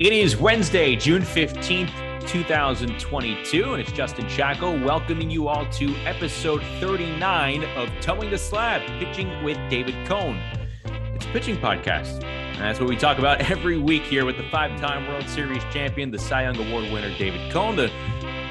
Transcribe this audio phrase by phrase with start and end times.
[0.00, 6.62] It is Wednesday, June 15th, 2022, and it's Justin Chaco welcoming you all to episode
[6.80, 10.40] 39 of Toeing the Slab, Pitching with David Cone.
[10.86, 14.48] It's a pitching podcast, and that's what we talk about every week here with the
[14.48, 17.92] five time World Series champion, the Cy Young Award winner, David Cone, the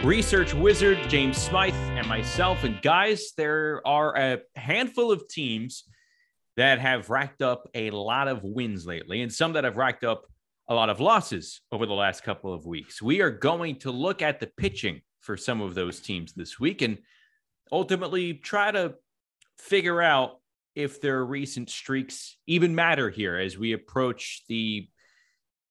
[0.03, 2.63] research wizard, James Smythe, and myself.
[2.63, 5.85] And guys, there are a handful of teams
[6.57, 10.25] that have racked up a lot of wins lately, and some that have racked up
[10.69, 13.01] a lot of losses over the last couple of weeks.
[13.01, 16.83] We are going to look at the pitching for some of those teams this week
[16.83, 16.99] and
[17.71, 18.93] ultimately try to
[19.57, 20.39] figure out
[20.75, 24.87] if their recent streaks even matter here as we approach the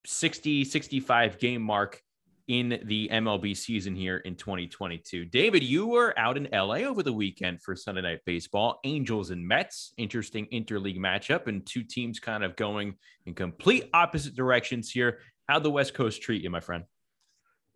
[0.05, 2.03] 60 65 game mark
[2.49, 5.27] in the MLB season here in 2022.
[5.27, 8.81] David, you were out in LA over the weekend for Sunday Night Baseball.
[8.85, 12.95] Angels and Mets, interesting interleague matchup, and two teams kind of going
[13.27, 15.19] in complete opposite directions here.
[15.47, 16.85] How'd the West Coast treat you, my friend?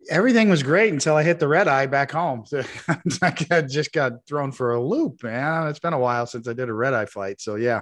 [0.09, 2.43] Everything was great until I hit the red eye back home.
[3.21, 5.67] I just got thrown for a loop, man.
[5.67, 7.81] It's been a while since I did a red eye flight, so yeah,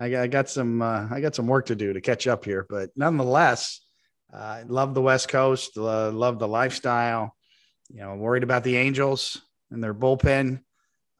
[0.00, 2.88] I got, some uh, I got some work to do to catch up here, but
[2.96, 3.82] nonetheless
[4.32, 5.76] uh, love the West Coast.
[5.76, 7.34] Uh, love the lifestyle.
[7.92, 10.60] You know, worried about the Angels and their bullpen,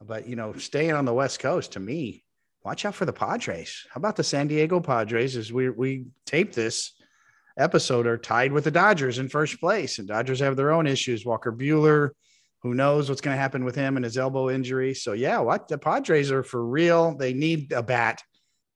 [0.01, 2.23] but you know, staying on the West Coast to me,
[2.63, 3.85] watch out for the Padres.
[3.91, 5.35] How about the San Diego Padres?
[5.35, 6.93] As we we tape this
[7.57, 11.25] episode, are tied with the Dodgers in first place, and Dodgers have their own issues.
[11.25, 12.11] Walker Buehler,
[12.61, 14.93] who knows what's going to happen with him and his elbow injury?
[14.93, 17.17] So yeah, what the Padres are for real.
[17.17, 18.23] They need a bat.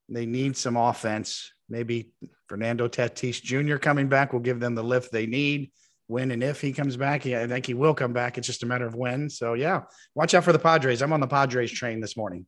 [0.10, 1.52] They need some offense.
[1.70, 2.12] Maybe
[2.48, 3.78] Fernando Tatis Jr.
[3.78, 5.72] coming back will give them the lift they need.
[6.08, 8.38] When and if he comes back, I think he will come back.
[8.38, 9.30] It's just a matter of when.
[9.30, 9.82] So yeah,
[10.14, 11.02] watch out for the Padres.
[11.02, 12.46] I'm on the Padres train this morning.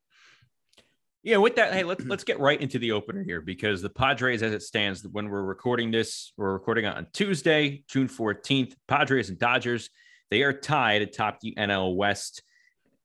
[1.23, 4.43] Yeah, with that, hey, let's let's get right into the opener here because the Padres,
[4.43, 8.75] as it stands, when we're recording this, we're recording on Tuesday, June 14th.
[8.87, 9.89] Padres and Dodgers,
[10.29, 12.43] they are tied atop the NL West.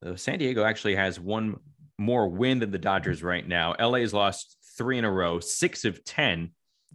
[0.04, 1.56] Uh, San Diego actually has one
[2.02, 3.74] more win than the Dodgers right now.
[3.80, 6.50] LA's lost three in a row, six of 10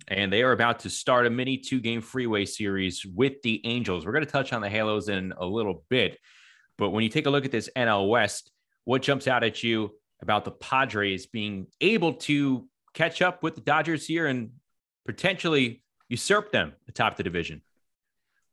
[0.07, 4.05] and they are about to start a mini two game freeway series with the Angels.
[4.05, 6.19] We're going to touch on the Halos in a little bit,
[6.77, 8.51] but when you take a look at this NL West,
[8.85, 9.91] what jumps out at you
[10.21, 14.51] about the Padres being able to catch up with the Dodgers here and
[15.05, 17.61] potentially usurp them atop the division?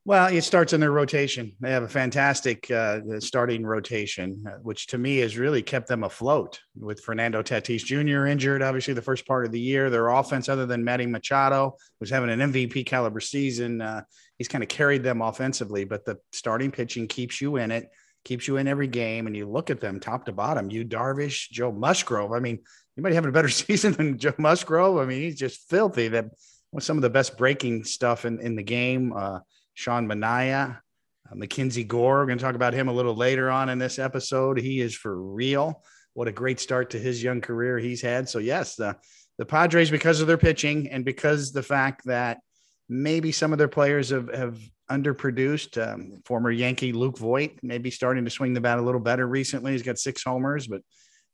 [0.06, 1.52] Well, it starts in their rotation.
[1.60, 6.04] They have a fantastic uh, starting rotation, uh, which to me has really kept them
[6.04, 6.60] afloat.
[6.78, 8.26] With Fernando Tatis Jr.
[8.26, 12.10] injured, obviously the first part of the year, their offense, other than Manny Machado, was
[12.10, 13.80] having an MVP caliber season.
[13.80, 14.02] Uh,
[14.36, 17.88] he's kind of carried them offensively, but the starting pitching keeps you in it,
[18.26, 19.26] keeps you in every game.
[19.26, 20.70] And you look at them top to bottom.
[20.70, 22.32] Yu Darvish, Joe Musgrove.
[22.32, 22.58] I mean,
[22.98, 24.98] anybody having a better season than Joe Musgrove?
[24.98, 26.08] I mean, he's just filthy.
[26.08, 26.26] That
[26.72, 29.14] was some of the best breaking stuff in in the game.
[29.16, 29.38] Uh,
[29.74, 30.78] Sean Manaea,
[31.30, 32.20] uh, Mackenzie Gore.
[32.20, 34.58] We're going to talk about him a little later on in this episode.
[34.58, 35.82] He is for real.
[36.14, 38.28] What a great start to his young career he's had.
[38.28, 38.96] So, yes, the,
[39.38, 42.38] the Padres, because of their pitching and because the fact that
[42.88, 44.58] maybe some of their players have, have
[44.90, 49.26] underproduced, um, former Yankee Luke Voit, maybe starting to swing the bat a little better
[49.26, 49.72] recently.
[49.72, 50.82] He's got six homers, but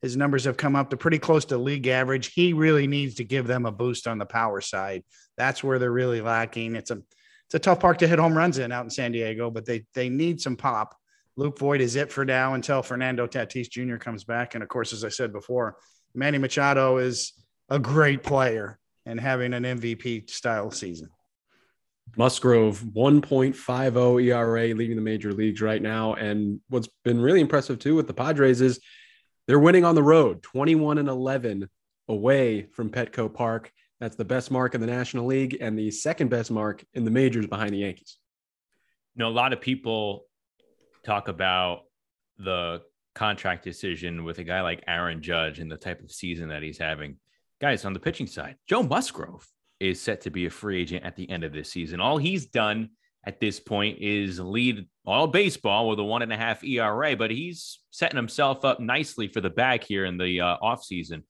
[0.00, 2.32] his numbers have come up to pretty close to league average.
[2.32, 5.02] He really needs to give them a boost on the power side.
[5.36, 6.74] That's where they're really lacking.
[6.74, 7.02] It's a
[7.50, 9.84] it's a tough park to hit home runs in out in San Diego, but they
[9.92, 10.96] they need some pop.
[11.36, 13.96] Luke Voit is it for now until Fernando Tatis Jr.
[13.96, 14.54] comes back.
[14.54, 15.76] And of course, as I said before,
[16.14, 17.32] Manny Machado is
[17.68, 21.08] a great player and having an MVP style season.
[22.16, 26.14] Musgrove 1.50 ERA leading the major leagues right now.
[26.14, 28.78] And what's been really impressive too with the Padres is
[29.48, 31.68] they're winning on the road 21 and 11
[32.06, 33.72] away from Petco Park.
[34.00, 37.10] That's the best mark in the National League and the second best mark in the
[37.10, 38.16] majors behind the Yankees.
[39.14, 40.24] You know, a lot of people
[41.04, 41.82] talk about
[42.38, 42.80] the
[43.14, 46.78] contract decision with a guy like Aaron Judge and the type of season that he's
[46.78, 47.16] having.
[47.60, 49.46] Guys, on the pitching side, Joe Musgrove
[49.80, 52.00] is set to be a free agent at the end of this season.
[52.00, 52.90] All he's done
[53.26, 57.30] at this point is lead all baseball with a one and a half ERA, but
[57.30, 61.22] he's setting himself up nicely for the bag here in the uh, offseason.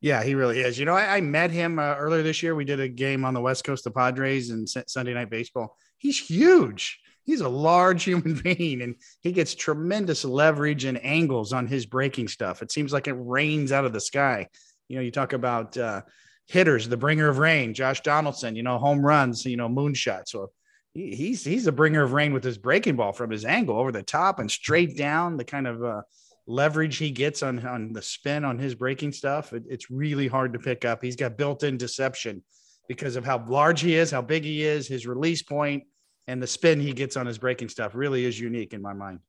[0.00, 0.78] Yeah, he really is.
[0.78, 2.54] You know, I, I met him uh, earlier this year.
[2.54, 5.76] We did a game on the West Coast of Padres and Sunday Night Baseball.
[5.98, 7.00] He's huge.
[7.24, 12.28] He's a large human being, and he gets tremendous leverage and angles on his breaking
[12.28, 12.62] stuff.
[12.62, 14.48] It seems like it rains out of the sky.
[14.88, 16.02] You know, you talk about uh,
[16.46, 18.54] hitters, the bringer of rain, Josh Donaldson.
[18.54, 19.44] You know, home runs.
[19.44, 20.28] You know, moonshots.
[20.28, 20.52] So
[20.92, 23.92] he, he's he's a bringer of rain with his breaking ball from his angle over
[23.92, 25.36] the top and straight down.
[25.36, 26.02] The kind of uh,
[26.46, 30.52] leverage he gets on on the spin on his breaking stuff, it, it's really hard
[30.52, 31.02] to pick up.
[31.02, 32.42] He's got built-in deception
[32.88, 35.84] because of how large he is, how big he is, his release point,
[36.26, 39.20] and the spin he gets on his breaking stuff really is unique in my mind.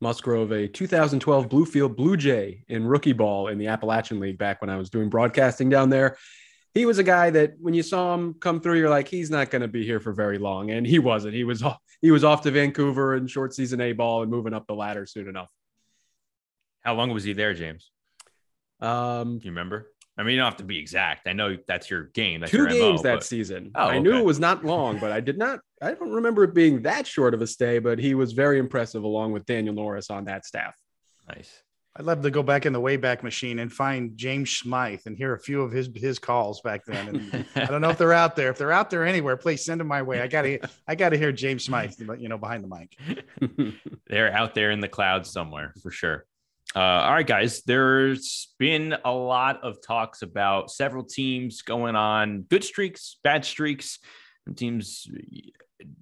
[0.00, 4.70] Musgrove, a 2012 Bluefield Blue Jay in rookie ball in the Appalachian League back when
[4.70, 6.16] I was doing broadcasting down there.
[6.72, 9.50] He was a guy that when you saw him come through, you're like, he's not
[9.50, 11.34] going to be here for very long, and he wasn't.
[11.34, 14.54] He was off, he was off to Vancouver in short season A ball and moving
[14.54, 15.50] up the ladder soon enough.
[16.88, 17.90] How long was he there, James?
[18.80, 19.92] Um, Do you remember?
[20.16, 21.28] I mean, you don't have to be exact.
[21.28, 22.40] I know that's your game.
[22.40, 23.72] That's two your games MO, that but- season.
[23.74, 25.60] Oh, I knew it was not long, but I did not.
[25.82, 27.78] I don't remember it being that short of a stay.
[27.78, 30.74] But he was very impressive, along with Daniel Norris on that staff.
[31.28, 31.62] Nice.
[31.94, 35.34] I'd love to go back in the Wayback Machine and find James Smythe and hear
[35.34, 37.08] a few of his his calls back then.
[37.08, 38.48] And I don't know if they're out there.
[38.48, 40.22] If they're out there anywhere, please send them my way.
[40.22, 43.74] I gotta I gotta hear James Smythe, you know, behind the mic.
[44.06, 46.24] They're out there in the clouds somewhere for sure.
[46.76, 47.62] Uh, all right, guys.
[47.62, 53.98] There's been a lot of talks about several teams going on good streaks, bad streaks,
[54.44, 55.06] some teams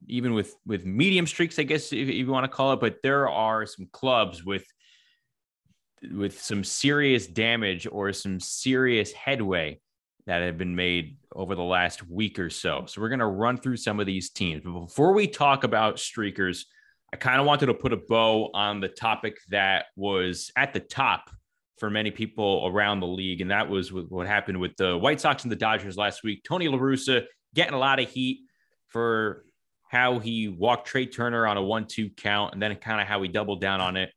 [0.07, 2.81] even with with medium streaks, I guess if, if you want to call it.
[2.81, 4.65] But there are some clubs with
[6.13, 9.81] with some serious damage or some serious headway
[10.27, 12.85] that have been made over the last week or so.
[12.87, 14.63] So we're going to run through some of these teams.
[14.65, 16.65] But before we talk about streakers,
[17.13, 20.81] I kind of wanted to put a bow on the topic that was at the
[20.81, 21.31] top
[21.79, 25.45] for many people around the league, and that was what happened with the White Sox
[25.45, 26.43] and the Dodgers last week.
[26.43, 27.25] Tony La Russa
[27.55, 28.41] getting a lot of heat
[28.89, 29.45] for
[29.89, 33.29] how he walked Trea Turner on a one-two count, and then kind of how he
[33.29, 34.11] doubled down on it.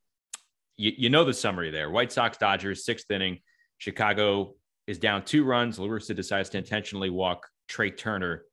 [0.76, 3.38] You, you know the summary there: White Sox, Dodgers, sixth inning.
[3.78, 4.54] Chicago
[4.86, 5.78] is down two runs.
[5.78, 8.44] La Russa decides to intentionally walk Trea Turner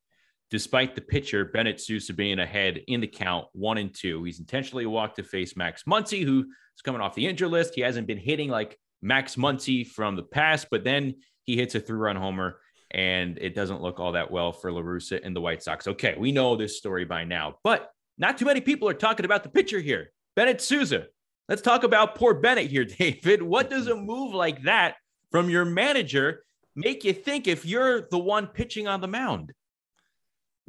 [0.50, 4.24] despite the pitcher Bennett Sousa being ahead in the count one and two.
[4.24, 6.40] He's intentionally walked to face Max Muncy, who
[6.76, 7.76] is coming off the injury list.
[7.76, 11.80] He hasn't been hitting like Max Muncy from the past, but then he hits a
[11.80, 12.60] three-run homer,
[12.92, 15.88] and it doesn't look all that well for LaRussa and the White Sox.
[15.88, 19.44] Okay, we know this story by now, but not too many people are talking about
[19.44, 21.08] the pitcher here, Bennett Sousa.
[21.50, 23.42] Let's talk about poor Bennett here, David.
[23.42, 24.96] What does a move like that
[25.32, 26.44] from your manager
[26.76, 29.54] make you think if you're the one pitching on the mound?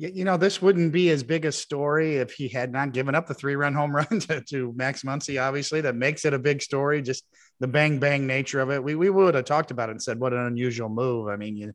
[0.01, 3.27] You know, this wouldn't be as big a story if he had not given up
[3.27, 5.81] the three run home run to, to Max Muncy, obviously.
[5.81, 7.25] That makes it a big story, just
[7.59, 8.83] the bang bang nature of it.
[8.83, 11.29] We, we would have talked about it and said, what an unusual move.
[11.29, 11.73] I mean, you,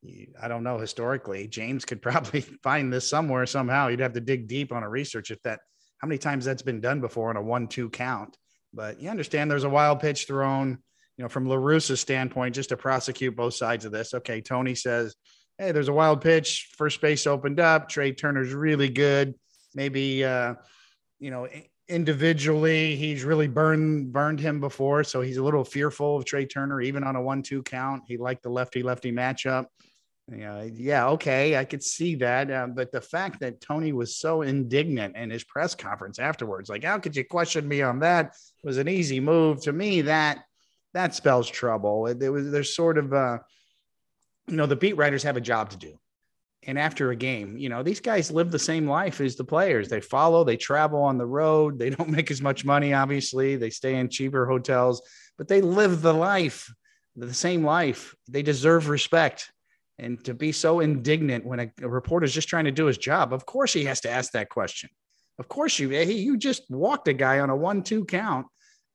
[0.00, 1.46] you, I don't know historically.
[1.46, 3.88] James could probably find this somewhere somehow.
[3.88, 5.60] You'd have to dig deep on a research if that,
[5.98, 8.34] how many times that's been done before on a one two count.
[8.72, 10.78] But you understand there's a wild pitch thrown,
[11.18, 14.14] you know, from LaRussa's standpoint, just to prosecute both sides of this.
[14.14, 15.16] Okay, Tony says,
[15.58, 16.70] hey, there's a wild pitch.
[16.76, 17.88] First base opened up.
[17.88, 19.34] Trea Turner's really good.
[19.74, 20.54] Maybe, uh,
[21.18, 21.48] you know,
[21.88, 26.80] individually, he's really burned burned him before, so he's a little fearful of Trea Turner,
[26.80, 28.04] even on a one-two count.
[28.06, 29.66] He liked the lefty-lefty matchup.
[30.30, 32.50] Yeah, yeah, okay, I could see that.
[32.50, 36.84] Uh, but the fact that Tony was so indignant in his press conference afterwards, like,
[36.84, 38.34] how could you question me on that?
[38.62, 40.02] was an easy move to me.
[40.02, 40.44] That
[40.94, 42.06] that spells trouble.
[42.06, 43.38] It, it was there's sort of uh,
[44.48, 45.98] you know, the beat writers have a job to do.
[46.66, 49.88] And after a game, you know, these guys live the same life as the players.
[49.88, 51.78] They follow, they travel on the road.
[51.78, 53.56] They don't make as much money, obviously.
[53.56, 55.02] They stay in cheaper hotels,
[55.36, 56.72] but they live the life,
[57.16, 58.14] the same life.
[58.28, 59.50] They deserve respect.
[60.00, 63.32] And to be so indignant when a, a reporter's just trying to do his job,
[63.32, 64.90] of course he has to ask that question.
[65.38, 68.46] Of course you, you just walked a guy on a one-two count.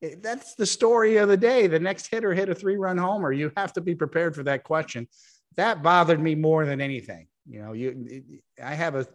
[0.01, 1.67] Eh, That's the story of the day.
[1.67, 3.31] The next hitter hit a three-run homer.
[3.31, 5.07] You have to be prepared for that question
[5.55, 7.27] that bothered me more than anything.
[7.47, 8.23] You know, you,
[8.63, 9.07] I have a,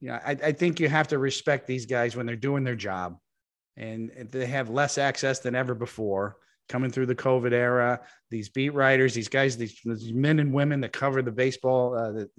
[0.00, 2.76] you know, I, I think you have to respect these guys when they're doing their
[2.76, 3.18] job
[3.76, 6.36] and they have less access than ever before
[6.68, 8.00] coming through the COVID era.
[8.30, 12.12] These beat writers, these guys, these, these men and women that cover the baseball, uh,
[12.12, 12.30] the,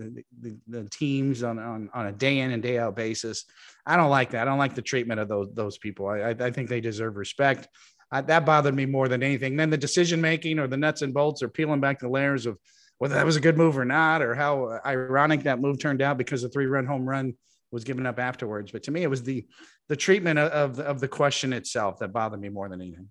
[0.42, 3.46] the, the, teams on, on, on a day in and day out basis.
[3.86, 4.42] I don't like that.
[4.42, 6.08] I don't like the treatment of those, those people.
[6.08, 7.68] I, I, I think they deserve respect.
[8.12, 9.56] I, that bothered me more than anything.
[9.56, 12.58] Then the decision making or the nuts and bolts or peeling back the layers of
[12.98, 16.18] whether that was a good move or not, or how ironic that move turned out
[16.18, 17.34] because the three run home run
[17.72, 18.72] was given up afterwards.
[18.72, 19.46] But to me, it was the
[19.90, 23.10] the treatment of of, the question itself that bothered me more than anything.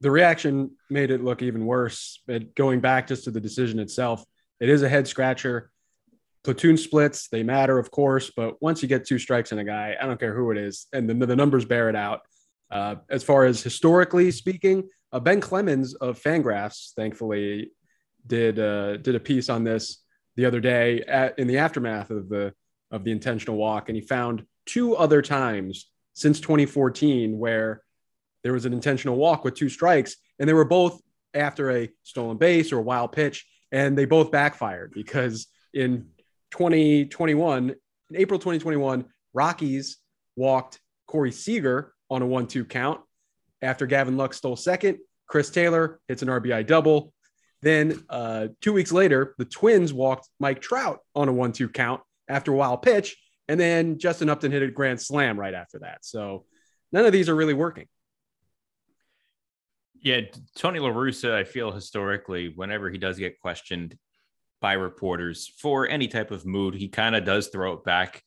[0.00, 2.22] the reaction made it look even worse.
[2.26, 4.24] But going back just to the decision itself,
[4.58, 5.70] it is a head scratcher.
[6.42, 9.94] Platoon splits, they matter, of course, but once you get two strikes in a guy,
[10.00, 12.22] I don't care who it is, and the, the numbers bear it out.
[12.70, 17.72] Uh, as far as historically speaking, uh, Ben Clemens of Fangraphs, thankfully,
[18.26, 20.02] did uh, did a piece on this
[20.36, 22.52] the other day at, in the aftermath of the
[22.90, 27.82] of the intentional walk, and he found two other times since 2014 where
[28.42, 31.00] there was an intentional walk with two strikes, and they were both
[31.34, 33.46] after a stolen base or a wild pitch.
[33.72, 36.08] and they both backfired because in
[36.50, 37.76] 2021, in
[38.16, 39.98] April 2021, Rockies
[40.34, 43.00] walked Corey Seager on a one-two count
[43.62, 44.98] after Gavin Lux stole second.
[45.28, 47.12] Chris Taylor hits an RBI double.
[47.62, 52.52] Then uh, two weeks later, the Twins walked Mike Trout on a one-two count after
[52.52, 53.16] a wild pitch,
[53.48, 56.04] and then Justin Upton hit a grand slam right after that.
[56.04, 56.46] So
[56.92, 57.86] none of these are really working.
[60.02, 60.20] Yeah,
[60.56, 63.98] Tony La Russa, I feel historically, whenever he does get questioned
[64.60, 68.22] by reporters for any type of mood, he kind of does throw it back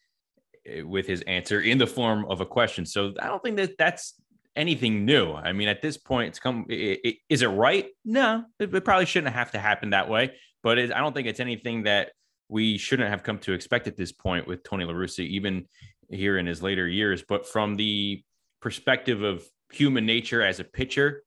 [0.68, 2.86] eh, with his answer in the form of a question.
[2.86, 4.14] So I don't think that that's
[4.56, 5.34] anything new.
[5.34, 6.66] I mean, at this point, it's come.
[6.70, 7.88] It, it, is it right?
[8.06, 10.36] No, it, it, probably shouldn't have to happen that way.
[10.62, 12.12] But I don't think it's anything that
[12.50, 15.66] we shouldn't have come to expect at this point with Tony La Russa, even
[16.10, 17.24] here in his later years.
[17.28, 18.24] But from the
[18.62, 21.24] perspective of human nature as a pitcher,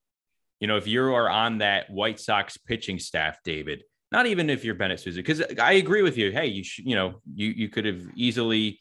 [0.60, 4.64] you know, if you are on that White Sox pitching staff, David, not even if
[4.64, 6.30] you're Bennett Sousa, because I agree with you.
[6.30, 8.80] Hey, you should, you know, you you could have easily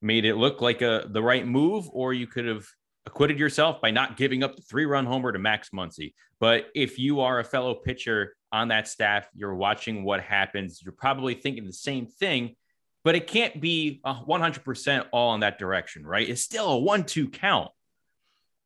[0.00, 2.64] made it look like a the right move, or you could have
[3.06, 6.14] acquitted yourself by not giving up the three run homer to Max Muncy.
[6.40, 10.92] But if you are a fellow pitcher on that staff, you're watching what happens, you're
[10.92, 12.56] probably thinking the same thing,
[13.04, 16.28] but it can't be 100% all in that direction, right?
[16.28, 17.70] It's still a one two count.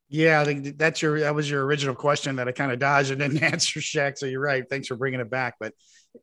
[0.09, 0.45] Yeah,
[0.77, 3.81] that's your that was your original question that I kind of dodged and didn't answer,
[3.81, 4.19] Shaq.
[4.19, 4.65] So you're right.
[4.69, 5.55] Thanks for bringing it back.
[5.59, 5.73] But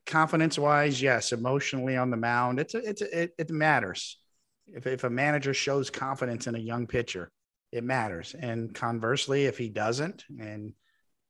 [0.05, 4.20] confidence wise, yes, emotionally on the mound, it's a, it's a, it, it matters.
[4.67, 7.29] If if a manager shows confidence in a young pitcher,
[7.74, 8.36] it matters.
[8.38, 10.74] And conversely, if he doesn't, and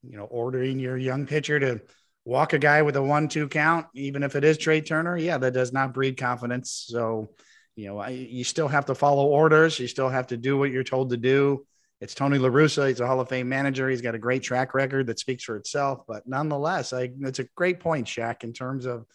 [0.03, 1.81] you know, ordering your young pitcher to
[2.25, 5.53] walk a guy with a one-two count, even if it is Trea Turner, yeah, that
[5.53, 6.85] does not breed confidence.
[6.87, 7.29] So,
[7.75, 9.79] you know, I, you still have to follow orders.
[9.79, 11.65] You still have to do what you're told to do
[12.03, 12.89] it's Tony La Russa.
[12.89, 13.89] He's a Hall of Fame manager.
[13.89, 16.01] He's got a great track record that speaks for itself.
[16.05, 19.05] But nonetheless, I, it's a great point, Shaq, in terms of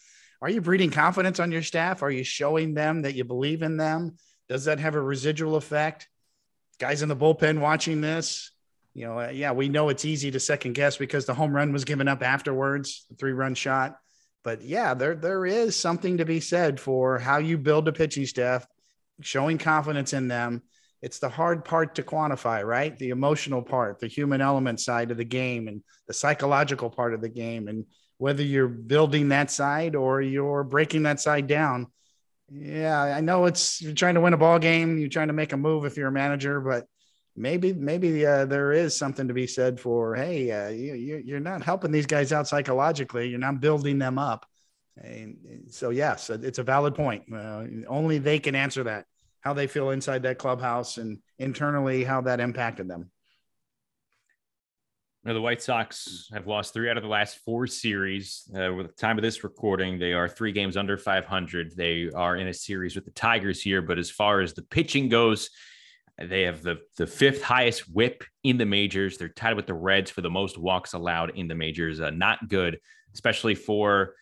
[0.41, 2.01] are you breeding confidence on your staff?
[2.01, 4.17] Are you showing them that you believe in them?
[4.47, 6.07] Does that have a residual effect?
[6.79, 8.51] Guys in the bullpen watching this,
[8.93, 11.73] you know, uh, yeah, we know it's easy to second guess because the home run
[11.73, 13.97] was given up afterwards, the three run shot.
[14.43, 18.25] But yeah, there there is something to be said for how you build a pitching
[18.25, 18.65] staff,
[19.21, 20.63] showing confidence in them
[21.01, 22.97] it's the hard part to quantify, right?
[22.97, 27.21] The emotional part, the human element side of the game, and the psychological part of
[27.21, 27.85] the game, and
[28.17, 31.87] whether you're building that side or you're breaking that side down.
[32.51, 35.53] Yeah, I know it's you're trying to win a ball game, you're trying to make
[35.53, 36.85] a move if you're a manager, but
[37.35, 41.61] maybe maybe uh, there is something to be said for hey, uh, you, you're not
[41.61, 44.45] helping these guys out psychologically, you're not building them up.
[44.97, 45.37] And
[45.69, 47.23] so yes, it's a valid point.
[47.33, 49.05] Uh, only they can answer that
[49.41, 53.11] how they feel inside that clubhouse and internally how that impacted them.
[55.25, 58.49] Now, the White Sox have lost three out of the last four series.
[58.55, 61.75] Uh, with the time of this recording, they are three games under 500.
[61.75, 65.09] They are in a series with the Tigers here, but as far as the pitching
[65.09, 65.49] goes,
[66.17, 69.17] they have the, the fifth highest whip in the majors.
[69.17, 71.99] They're tied with the Reds for the most walks allowed in the majors.
[71.99, 72.79] Uh, not good,
[73.13, 74.15] especially for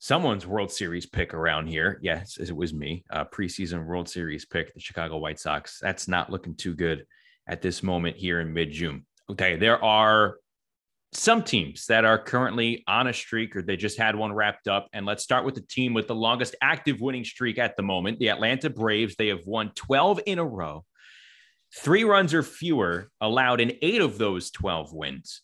[0.00, 2.00] someone's World Series pick around here.
[2.02, 3.04] Yes, it was me.
[3.08, 5.78] Uh, preseason World Series pick, the Chicago White Sox.
[5.80, 7.06] That's not looking too good
[7.46, 9.06] at this moment here in mid June.
[9.30, 10.36] Okay, there are
[11.12, 14.88] some teams that are currently on a streak or they just had one wrapped up.
[14.92, 18.18] And let's start with the team with the longest active winning streak at the moment,
[18.18, 19.14] the Atlanta Braves.
[19.16, 20.84] They have won 12 in a row.
[21.76, 25.42] Three runs or fewer allowed in eight of those 12 wins.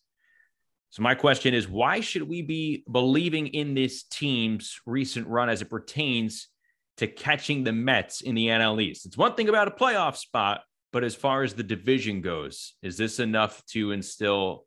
[0.90, 5.62] So my question is, why should we be believing in this team's recent run as
[5.62, 6.48] it pertains
[6.96, 9.06] to catching the Mets in the NL East?
[9.06, 12.96] It's one thing about a playoff spot, but as far as the division goes, is
[12.96, 14.66] this enough to instill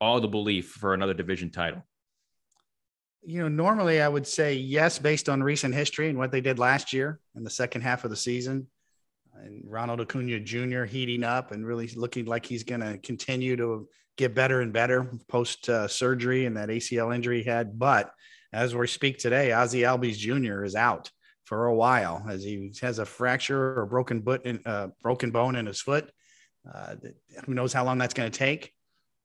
[0.00, 1.86] all the belief for another division title?
[3.24, 6.58] You know, normally I would say yes, based on recent history and what they did
[6.58, 8.66] last year in the second half of the season.
[9.40, 10.84] And Ronald Acuna Jr.
[10.84, 15.10] heating up and really looking like he's going to continue to get better and better
[15.28, 17.78] post uh, surgery and that ACL injury he had.
[17.78, 18.12] But
[18.52, 20.64] as we speak today, Ozzie Albies Jr.
[20.64, 21.10] is out
[21.52, 25.66] for a while as he has a fracture or broken foot uh, broken bone in
[25.66, 26.10] his foot.
[26.66, 26.94] Uh,
[27.44, 28.72] who knows how long that's going to take?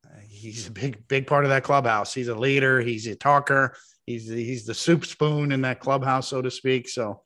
[0.05, 2.13] Uh, he's a big, big part of that clubhouse.
[2.13, 2.81] He's a leader.
[2.81, 3.77] He's a talker.
[4.05, 6.89] He's he's the soup spoon in that clubhouse, so to speak.
[6.89, 7.21] So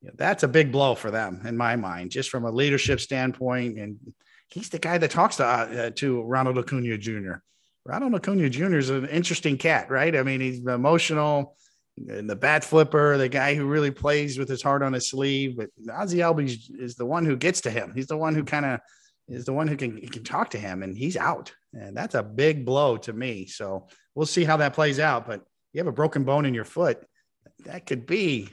[0.00, 3.00] you know, that's a big blow for them in my mind, just from a leadership
[3.00, 3.98] standpoint and
[4.50, 7.42] he's the guy that talks to uh, to Ronald Acuna Jr.
[7.84, 8.76] Ronald Acuna Jr.
[8.76, 10.14] is an interesting cat, right?
[10.14, 11.56] I mean, he's emotional
[11.96, 15.56] and the bat flipper, the guy who really plays with his heart on his sleeve.
[15.56, 17.92] But Ozzie Albies is the one who gets to him.
[17.94, 18.80] He's the one who kind of
[19.28, 22.22] is the one who can can talk to him, and he's out, and that's a
[22.22, 23.46] big blow to me.
[23.46, 25.26] So we'll see how that plays out.
[25.26, 27.04] But you have a broken bone in your foot,
[27.64, 28.48] that could be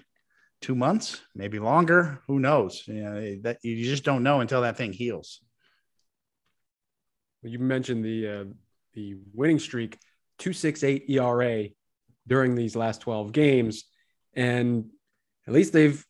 [0.62, 2.22] two months, maybe longer.
[2.28, 2.84] Who knows?
[2.88, 5.42] You know, that you just don't know until that thing heals.
[7.44, 8.44] You mentioned the uh,
[8.94, 9.98] the winning streak,
[10.38, 11.68] two six eight ERA
[12.28, 13.84] during these last twelve games,
[14.34, 14.90] and
[15.48, 16.06] at least they've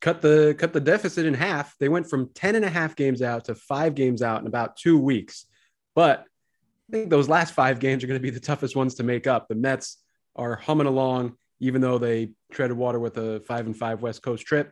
[0.00, 1.76] cut the cut the deficit in half.
[1.78, 4.76] They went from 10 and a half games out to five games out in about
[4.76, 5.46] two weeks.
[5.94, 6.24] But
[6.88, 9.26] I think those last five games are going to be the toughest ones to make
[9.26, 9.48] up.
[9.48, 9.98] The Mets
[10.36, 14.46] are humming along, even though they treaded water with a five and five West Coast
[14.46, 14.70] trip.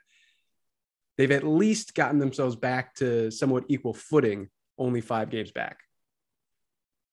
[1.16, 5.78] They've at least gotten themselves back to somewhat equal footing, only five games back.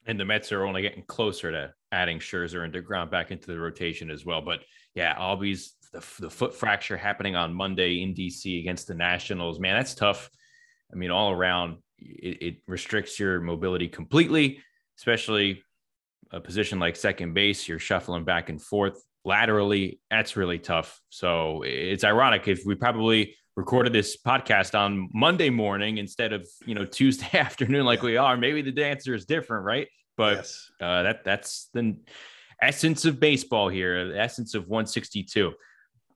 [0.08, 3.60] And the Mets are only getting closer to adding Scherzer and DeGrom back into the
[3.60, 4.42] rotation as well.
[4.42, 4.62] But
[4.96, 9.78] yeah, Albies the, the foot fracture happening on Monday in DC against the Nationals, man,
[9.78, 10.30] that's tough.
[10.92, 14.60] I mean, all around, it, it restricts your mobility completely,
[14.98, 15.64] especially
[16.32, 17.68] a position like second base.
[17.68, 20.00] You're shuffling back and forth laterally.
[20.10, 21.00] That's really tough.
[21.10, 26.76] So it's ironic if we probably recorded this podcast on Monday morning instead of you
[26.76, 28.36] know Tuesday afternoon like we are.
[28.36, 29.88] Maybe the answer is different, right?
[30.18, 30.72] But yes.
[30.82, 31.98] uh, that that's the
[32.62, 35.54] essence of baseball here, the essence of 162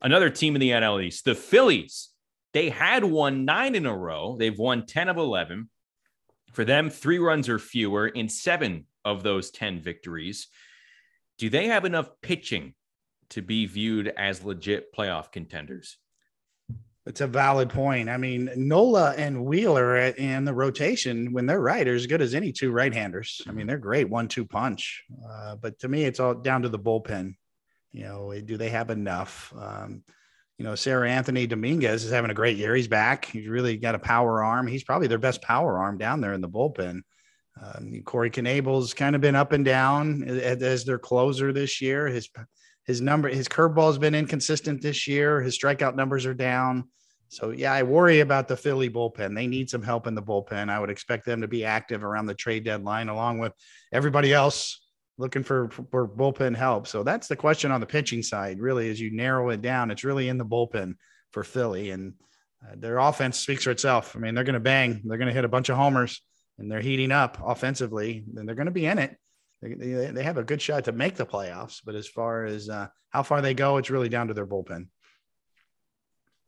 [0.01, 2.09] another team in the NL East, the Phillies.
[2.53, 4.37] They had won nine in a row.
[4.37, 5.69] They've won 10 of 11.
[6.53, 10.47] For them, three runs or fewer in seven of those 10 victories.
[11.37, 12.75] Do they have enough pitching
[13.31, 15.97] to be viewed as legit playoff contenders?
[17.05, 18.09] It's a valid point.
[18.09, 22.33] I mean, Nola and Wheeler in the rotation, when they're right, are as good as
[22.33, 23.41] any two right handers.
[23.47, 25.03] I mean, they're great one two punch.
[25.29, 27.35] Uh, but to me, it's all down to the bullpen.
[27.91, 29.53] You know, do they have enough?
[29.55, 30.03] Um,
[30.57, 32.75] you know, Seranthony Dominguez is having a great year.
[32.75, 33.25] He's back.
[33.25, 34.67] He's really got a power arm.
[34.67, 37.01] He's probably their best power arm down there in the bullpen.
[37.61, 42.07] Um, Corey Knebel's kind of been up and down as, as their closer this year.
[42.07, 42.29] His
[42.85, 45.41] his number, his curveball has been inconsistent this year.
[45.41, 46.89] His strikeout numbers are down.
[47.29, 49.35] So yeah, I worry about the Philly bullpen.
[49.35, 50.69] They need some help in the bullpen.
[50.69, 53.53] I would expect them to be active around the trade deadline, along with
[53.91, 54.81] everybody else
[55.17, 56.87] looking for, for bullpen help.
[56.87, 59.89] So that's the question on the pitching side, really, as you narrow it down.
[59.89, 60.95] It's really in the bullpen
[61.31, 62.13] for Philly, and
[62.63, 64.15] uh, their offense speaks for itself.
[64.15, 66.21] I mean, they're going to bang, they're going to hit a bunch of homers,
[66.57, 69.17] and they're heating up offensively, and they're going to be in it.
[69.73, 72.87] They, they, have a good shot to make the playoffs, but as far as uh,
[73.09, 74.87] how far they go, it's really down to their bullpen.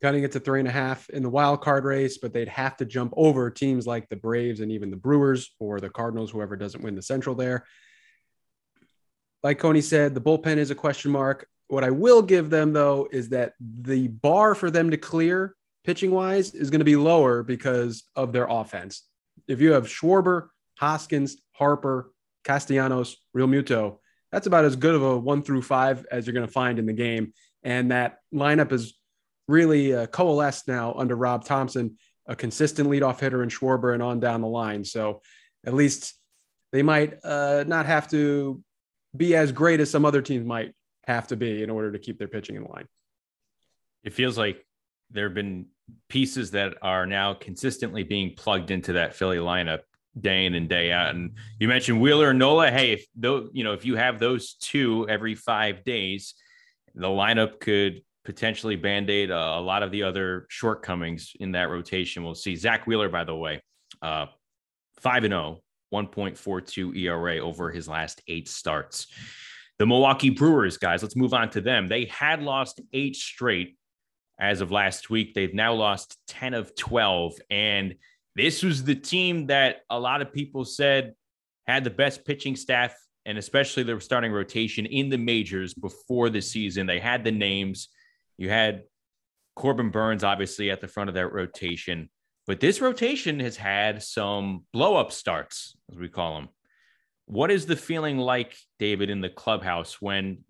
[0.00, 2.76] Cutting it to three and a half in the wild card race, but they'd have
[2.76, 6.56] to jump over teams like the Braves and even the Brewers or the Cardinals, whoever
[6.56, 7.64] doesn't win the Central there
[9.42, 11.46] like Coney said, the bullpen is a question mark.
[11.68, 15.54] What I will give them though is that the bar for them to clear
[15.84, 19.04] pitching wise is going to be lower because of their offense.
[19.46, 22.10] If you have Schwarber, Hoskins, Harper,
[22.44, 23.98] Castellanos, Realmuto,
[24.32, 26.86] that's about as good of a one through five as you're going to find in
[26.86, 27.32] the game.
[27.62, 28.94] And that lineup is
[29.46, 31.96] really uh, coalesced now under Rob Thomson,
[32.26, 34.84] a consistent leadoff hitter in Schwarber and on down the line.
[34.84, 35.22] So
[35.66, 36.14] at least
[36.72, 38.62] they might uh, not have to
[39.16, 40.74] be as great as some other teams might
[41.06, 42.86] have to be in order to keep their pitching in line.
[44.04, 44.64] It feels like
[45.10, 45.66] there have been
[46.08, 49.80] pieces that are now consistently being plugged into that Philly lineup
[50.20, 51.14] day in and day out.
[51.14, 52.70] And you mentioned Wheeler and Nola.
[52.70, 56.34] Hey, if though you know if you have those two every five days,
[56.94, 62.22] the lineup could potentially band-aid a, a lot of the other shortcomings in that rotation.
[62.22, 62.56] We'll see.
[62.56, 63.62] Zack Wheeler, by the way,
[64.02, 64.26] uh,
[65.00, 65.62] five and zero oh
[65.94, 69.06] 1.42 ERA over his last eight starts.
[69.78, 71.88] The Milwaukee Brewers, guys, let's move on to them.
[71.88, 73.78] They had lost eight straight
[74.38, 75.34] as of last week.
[75.34, 77.34] They've now lost 10 of 12.
[77.50, 77.94] And
[78.38, 81.14] this was the team that a lot of people said
[81.66, 82.94] had the best pitching staff
[83.26, 86.86] and especially their starting rotation in the majors before the season.
[86.86, 87.88] They had the names.
[88.38, 88.84] You had
[89.54, 92.08] Corbin Burnes, obviously, at the front of that rotation.
[92.46, 96.48] But this rotation has had some blow up starts, as we call them.
[97.26, 100.44] What is the feeling like, David, in the clubhouse when,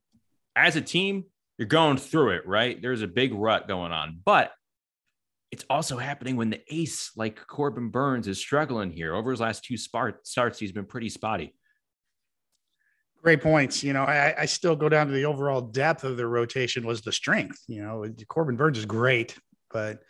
[0.55, 1.24] as a team,
[1.59, 2.81] you're going through it, right?
[2.81, 4.53] There's a big rut going on, but
[5.50, 9.14] it's also happening when the ace like Corbin Burnes is struggling here.
[9.14, 11.54] Over his last two starts, he's been pretty spotty.
[13.22, 13.82] Great points.
[13.82, 17.00] You know, I, I, still go down to the overall depth of the rotation was
[17.00, 17.58] the strength.
[17.66, 19.37] You know, Corbin Burnes is great,
[19.72, 20.02] but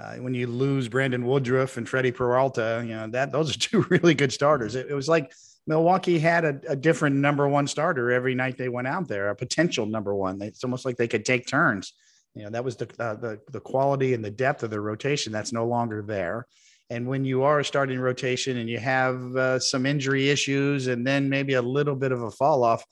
[0.00, 3.82] uh, when you lose Brandon Woodruff and Freddie Peralta, you know that those are two
[3.90, 4.76] really good starters.
[4.76, 5.32] It, it was like
[5.66, 9.36] Milwaukee had a, a, different number one starter every night they went out there, a
[9.36, 10.40] potential number one.
[10.42, 11.92] It's almost like they could take turns.
[12.34, 15.32] You know that was the uh, the the quality and the depth of the rotation
[15.32, 16.46] that's no longer there.
[16.90, 21.28] And when you are starting rotation and you have uh, some injury issues and then
[21.28, 22.84] maybe a little bit of a fall off,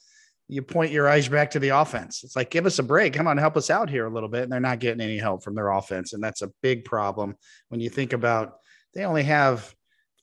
[0.49, 2.25] you point your eyes back to the offense.
[2.25, 3.13] It's like, give us a break.
[3.13, 4.45] Come on, help us out here a little bit.
[4.45, 6.15] And they're not getting any help from their offense.
[6.15, 7.37] And that's a big problem
[7.69, 8.55] when you think about
[8.95, 9.75] they only have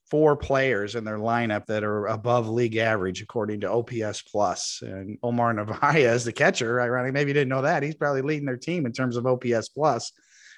[0.10, 4.82] four players in their lineup that are above league average according to OPS plus.
[4.82, 7.84] And Omar Narvaez, the catcher, ironic, maybe you didn't know that.
[7.84, 10.12] He's probably leading their team in terms of OPS plus.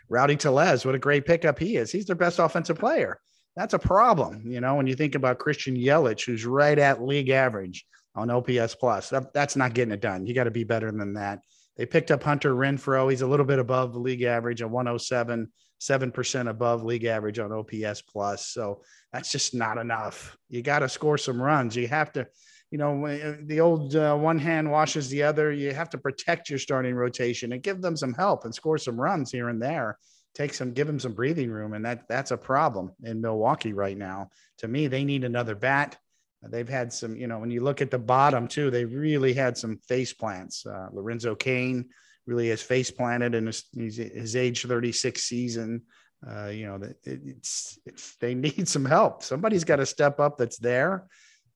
[0.09, 1.91] Rowdy Tellez, what a great pickup he is.
[1.91, 3.19] He's their best offensive player.
[3.55, 7.29] That's a problem, you know, when you think about Christian Yelich, who's right at league
[7.29, 7.85] average
[8.15, 9.09] on OPS plus.
[9.09, 10.25] That, that's not getting it done.
[10.25, 11.41] You got to be better than that.
[11.77, 13.09] They picked up Hunter Renfroe.
[13.09, 17.51] He's a little bit above the league average at 107, 7% above league average on
[17.51, 18.47] OPS plus.
[18.47, 18.83] So
[19.13, 20.38] that's just not enough.
[20.50, 21.76] You got to score some runs.
[21.76, 22.28] You have to,
[22.69, 25.52] you know, uh, the old uh, one hand washes the other.
[25.52, 29.00] You have to protect your starting rotation and give them some help and score some
[29.00, 29.97] runs here and there.
[30.34, 33.97] Take some, give them some breathing room, and that that's a problem in Milwaukee right
[33.97, 34.30] now.
[34.60, 35.97] To me, they need another bat.
[36.41, 39.58] They've had some, you know, when you look at the bottom too, they really had
[39.58, 40.65] some face plants.
[40.65, 41.89] Uh, Lorenzo Cain
[42.26, 45.82] really has face planted in his, his age 36 season.
[46.27, 49.23] Uh, you know, that it's, it's, they need some help.
[49.23, 51.07] Somebody's got to step up that's there.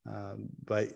[0.08, 0.90] Um, but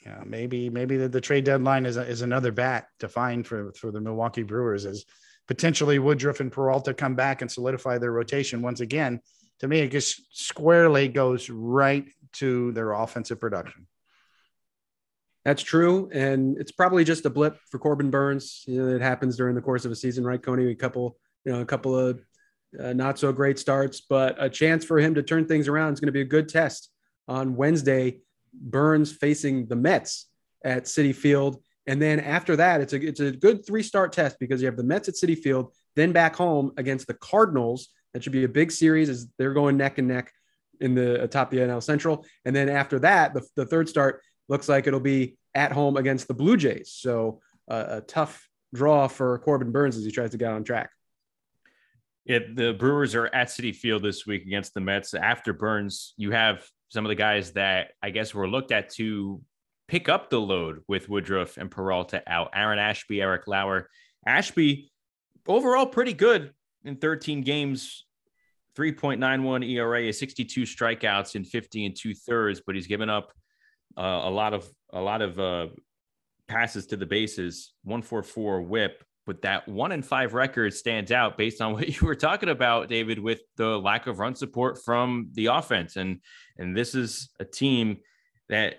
[0.00, 3.46] you know, maybe, maybe the, the, trade deadline is, a, is another bat to find
[3.46, 5.04] for, for the Milwaukee Brewers as
[5.48, 9.20] potentially Woodruff and Peralta come back and solidify their rotation once again.
[9.60, 13.86] To me, it just squarely goes right to their offensive production.
[15.44, 18.64] That's true, and it's probably just a blip for Corbin Burnes.
[18.66, 20.70] You know, it happens during the course of a season, right, Coney?
[20.70, 22.20] A couple, you know, a couple of
[22.78, 26.00] uh, not so great starts, but a chance for him to turn things around is
[26.00, 26.90] going to be a good test
[27.28, 28.20] on Wednesday.
[28.52, 30.28] Burnes facing the Mets
[30.64, 34.38] at Citi Field, and then after that, it's a it's a good three start test
[34.40, 37.88] because you have the Mets at Citi Field, then back home against the Cardinals.
[38.12, 40.32] That should be a big series as they're going neck and neck
[40.80, 42.24] in the uh, top of the NL Central.
[42.44, 46.28] And then after that, the, the third start looks like it'll be at home against
[46.28, 46.92] the Blue Jays.
[46.92, 50.90] So uh, a tough draw for Corbin Burnes as he tries to get on track.
[52.26, 55.14] Yeah, the Brewers are at Citi Field this week against the Mets.
[55.14, 59.40] After Burnes, you have some of the guys that I guess were looked at to
[59.86, 62.50] pick up the load with Woodruff and Peralta out.
[62.52, 63.88] Aaron Ashby, Eric Lauer.
[64.26, 64.90] Ashby,
[65.46, 66.52] overall, pretty good
[66.84, 68.04] in 13 games
[68.76, 73.32] 3.91 ERA, 62 strikeouts in 50 and two thirds, but he's given up
[73.96, 75.68] uh, a lot of a lot of uh,
[76.48, 77.72] passes to the bases.
[77.84, 82.14] 144 WHIP, but that one in five record stands out based on what you were
[82.14, 86.20] talking about, David, with the lack of run support from the offense, and
[86.56, 87.98] and this is a team
[88.48, 88.76] that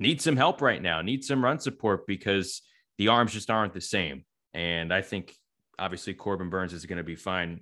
[0.00, 2.62] needs some help right now, needs some run support because
[2.98, 4.24] the arms just aren't the same.
[4.52, 5.34] And I think
[5.78, 7.60] obviously Corbin Burnes is going to be fine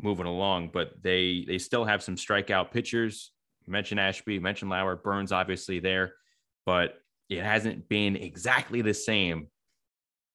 [0.00, 3.32] moving along, but they they still have some strikeout pitchers.
[3.66, 6.14] mentioned Ashby, mentioned Lauer, Burnes obviously there,
[6.66, 6.96] but
[7.28, 9.48] it hasn't been exactly the same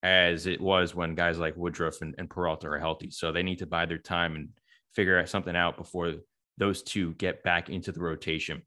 [0.04, 3.12] as it was when guys like Woodruff and, and Peralta are healthy.
[3.12, 4.50] So they need to buy their time and
[4.94, 6.14] figure something out before
[6.58, 8.62] those two get back into the rotation.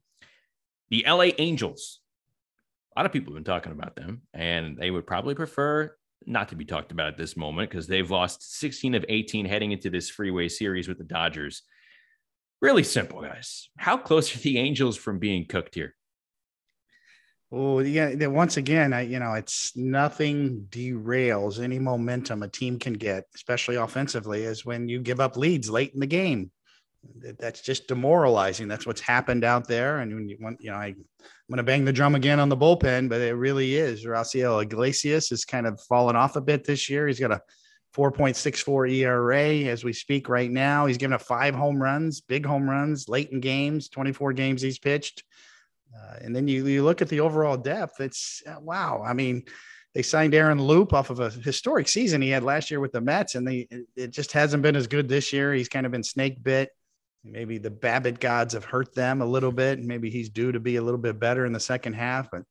[0.89, 1.99] The LA Angels,
[2.95, 6.49] a lot of people have been talking about them, and they would probably prefer not
[6.49, 9.89] to be talked about at this moment because they've lost 16 of 18 heading into
[9.89, 11.63] this freeway series with the Dodgers.
[12.61, 13.69] Really simple, guys.
[13.77, 15.95] How close are the Angels from being cooked here?
[17.55, 18.25] Oh, yeah.
[18.25, 23.75] Once again, I, you know, it's nothing derails any momentum a team can get, especially
[23.75, 26.49] offensively, is when you give up leads late in the game
[27.39, 28.67] that's just demoralizing.
[28.67, 29.99] That's what's happened out there.
[29.99, 31.05] And when you want, you know, I, am
[31.49, 34.05] going to bang the drum again on the bullpen, but it really is.
[34.05, 37.07] Raisel Iglesias has kind of fallen off a bit this year.
[37.07, 37.41] He's got a
[37.95, 40.85] 4.64 ERA as we speak right now.
[40.85, 44.79] He's given up five home runs, big home runs, late in games, 24 games he's
[44.79, 45.23] pitched.
[45.95, 47.99] Uh, and then you, you look at the overall depth.
[47.99, 49.03] It's uh, wow.
[49.05, 49.43] I mean,
[49.93, 53.01] they signed Aaron Loup off of a historic season he had last year with the
[53.01, 55.53] Mets, and they it just hasn't been as good this year.
[55.53, 56.69] He's kind of been snake bit.
[57.23, 59.79] Maybe the Babbitt gods have hurt them a little bit.
[59.79, 62.43] And maybe he's due to be a little bit better in the second half, but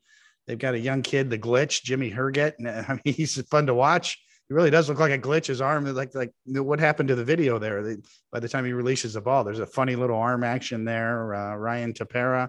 [0.47, 2.55] they've got a young kid, the glitch, Jimmy Herget.
[2.59, 4.19] And I mean, he's fun to watch.
[4.49, 5.47] He really does look like a glitch.
[5.47, 7.97] His arm, like like what happened to the video there?
[8.33, 11.35] By the time he releases the ball, there's a funny little arm action there.
[11.35, 12.49] Uh, Ryan Tepera,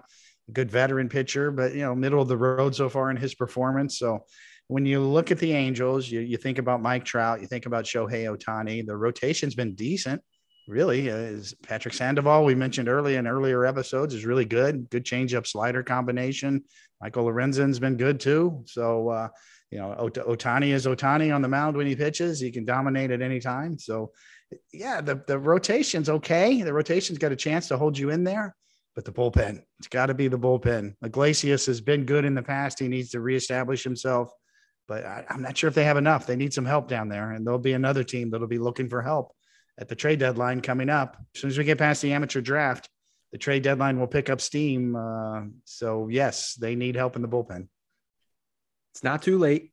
[0.52, 3.98] good veteran pitcher, but you know, middle of the road so far in his performance.
[3.98, 4.24] So
[4.68, 7.84] when you look at the Angels, you, you think about Mike Trout, you think about
[7.84, 8.86] Shohei Ohtani.
[8.86, 10.22] The rotation's been decent
[10.66, 12.44] really uh, is Patrick Sandoval.
[12.44, 14.88] We mentioned early in earlier episodes is really good.
[14.90, 16.64] Good changeup slider combination.
[17.00, 18.62] Michael Lorenzen's been good too.
[18.66, 19.28] So, uh,
[19.70, 22.40] you know, Ohtani is Ohtani on the mound when he pitches.
[22.40, 23.78] He can dominate at any time.
[23.78, 24.12] So,
[24.72, 26.62] yeah, the, the rotation's okay.
[26.62, 28.54] The rotation's got a chance to hold you in there,
[28.94, 30.94] but the bullpen, it's got to be the bullpen.
[31.04, 32.78] Iglesias has been good in the past.
[32.78, 34.30] He needs to reestablish himself.
[34.86, 36.26] but I, am not sure if they have enough.
[36.26, 39.02] They need some help down there, and there'll be another team that'll be looking for
[39.02, 39.34] help
[39.78, 41.16] at the trade deadline coming up.
[41.34, 42.88] As soon as we get past the amateur draft,
[43.32, 44.94] the trade deadline will pick up steam.
[44.94, 47.66] Uh, so yes, they need help in the bullpen.
[48.92, 49.72] It's not too late.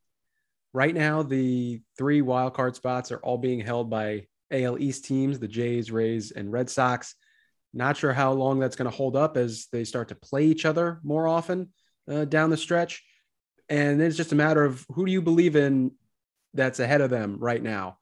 [0.74, 5.38] Right now, the three wild card spots are all being held by AL East teams:
[5.38, 7.14] the Jays, Rays, and Red Sox.
[7.74, 10.66] Not sure how long that's going to hold up as they start to play each
[10.66, 11.70] other more often
[12.10, 13.04] uh, down the stretch.
[13.70, 15.92] And it's just a matter of who do you believe in
[16.54, 17.98] that's ahead of them right now?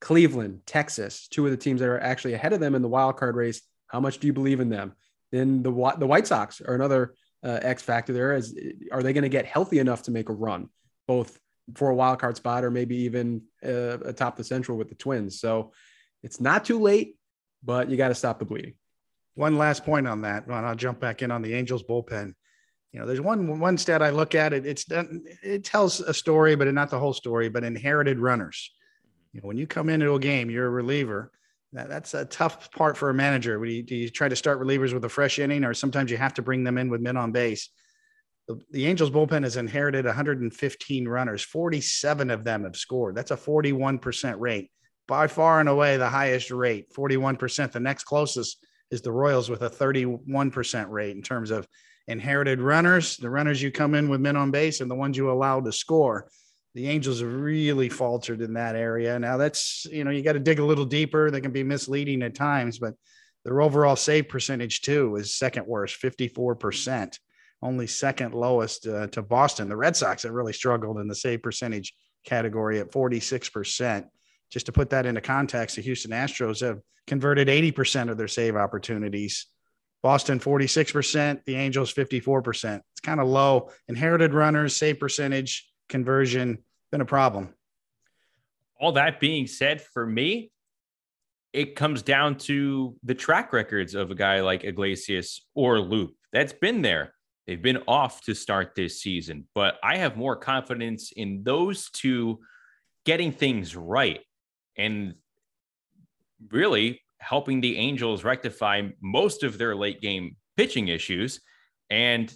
[0.00, 3.18] Cleveland, Texas, two of the teams that are actually ahead of them in the wild
[3.18, 3.60] card race.
[3.88, 4.94] How much do you believe in them?
[5.30, 8.34] Then the the White Sox are another uh, X factor there.
[8.34, 8.58] Is
[8.90, 10.68] are they going to get healthy enough to make a run,
[11.06, 11.38] both
[11.74, 15.38] for a wild card spot or maybe even uh, atop the Central with the Twins?
[15.38, 15.72] So
[16.22, 17.16] it's not too late,
[17.62, 18.74] but you got to stop the bleeding.
[19.40, 22.34] One last point on that, and I'll jump back in on the Angels bullpen.
[22.92, 24.66] You know, there's one one stat I look at it.
[24.66, 24.84] It's
[25.42, 27.48] it tells a story, but not the whole story.
[27.48, 28.70] But inherited runners.
[29.32, 31.32] You know, when you come into a game, you're a reliever.
[31.72, 33.56] That, that's a tough part for a manager.
[33.64, 36.18] Do you, do you try to start relievers with a fresh inning, or sometimes you
[36.18, 37.70] have to bring them in with men on base?
[38.46, 41.42] The, the Angels bullpen has inherited 115 runners.
[41.42, 43.14] 47 of them have scored.
[43.14, 44.70] That's a 41% rate,
[45.08, 46.92] by far and away the highest rate.
[46.92, 47.72] 41%.
[47.72, 51.66] The next closest is the Royals with a 31% rate in terms of
[52.08, 55.30] inherited runners, the runners you come in with men on base, and the ones you
[55.30, 56.28] allow to score.
[56.74, 59.18] The Angels have really faltered in that area.
[59.18, 61.30] Now that's you know you got to dig a little deeper.
[61.30, 62.94] They can be misleading at times, but
[63.44, 67.18] their overall save percentage too is second worst, fifty four percent,
[67.60, 69.68] only second lowest uh, to Boston.
[69.68, 71.92] The Red Sox have really struggled in the save percentage
[72.24, 74.06] category at forty six percent.
[74.50, 78.56] Just to put that into context, the Houston Astros have converted 80% of their save
[78.56, 79.46] opportunities
[80.02, 82.80] Boston 46%, the Angels 54%.
[82.92, 83.70] It's kind of low.
[83.88, 86.58] Inherited runners, save percentage, conversion,
[86.90, 87.54] been a problem.
[88.80, 90.50] All that being said, for me,
[91.52, 96.14] it comes down to the track records of a guy like Iglesias or Loup.
[96.32, 97.12] That's been there.
[97.46, 102.38] They've been off to start this season, but I have more confidence in those two
[103.04, 104.20] getting things right.
[104.76, 105.14] And
[106.50, 111.40] really, helping the Angels rectify most of their late game pitching issues.
[111.90, 112.32] And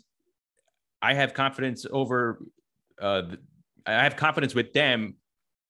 [1.00, 2.40] I have confidence over,
[3.00, 3.22] uh,
[3.86, 5.16] I have confidence with them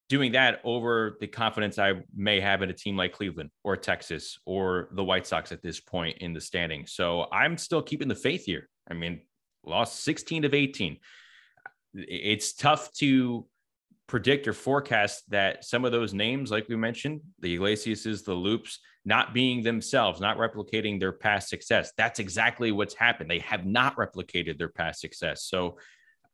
[0.08, 4.38] doing that over the confidence I may have in a team like Cleveland or Texas
[4.44, 6.86] or the White Sox at this point in the standing.
[6.86, 8.68] So I'm still keeping the faith here.
[8.90, 9.22] I mean,
[9.64, 10.98] lost 16 of 18.
[11.94, 13.46] It's tough to
[14.06, 18.80] predict or forecast that some of those names, like we mentioned, the Iglesias, the Loups,
[19.04, 21.92] not being themselves, not replicating their past success.
[21.96, 23.30] That's exactly what's happened.
[23.30, 25.44] They have not replicated their past success.
[25.44, 25.78] So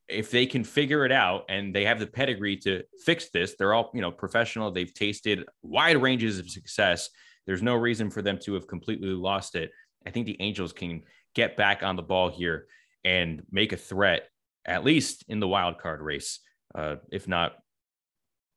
[0.08, 3.74] if they can figure it out and they have the pedigree to fix this, they're
[3.74, 4.70] all, you know, professional.
[4.70, 7.10] They've tasted wide ranges of success.
[7.46, 9.70] There's no reason for them to have completely lost it.
[10.06, 11.02] I think the Angels can
[11.34, 12.66] get back on the ball here
[13.04, 14.28] and make a threat,
[14.64, 16.40] at least in the wild card race,
[16.74, 17.54] uh, if not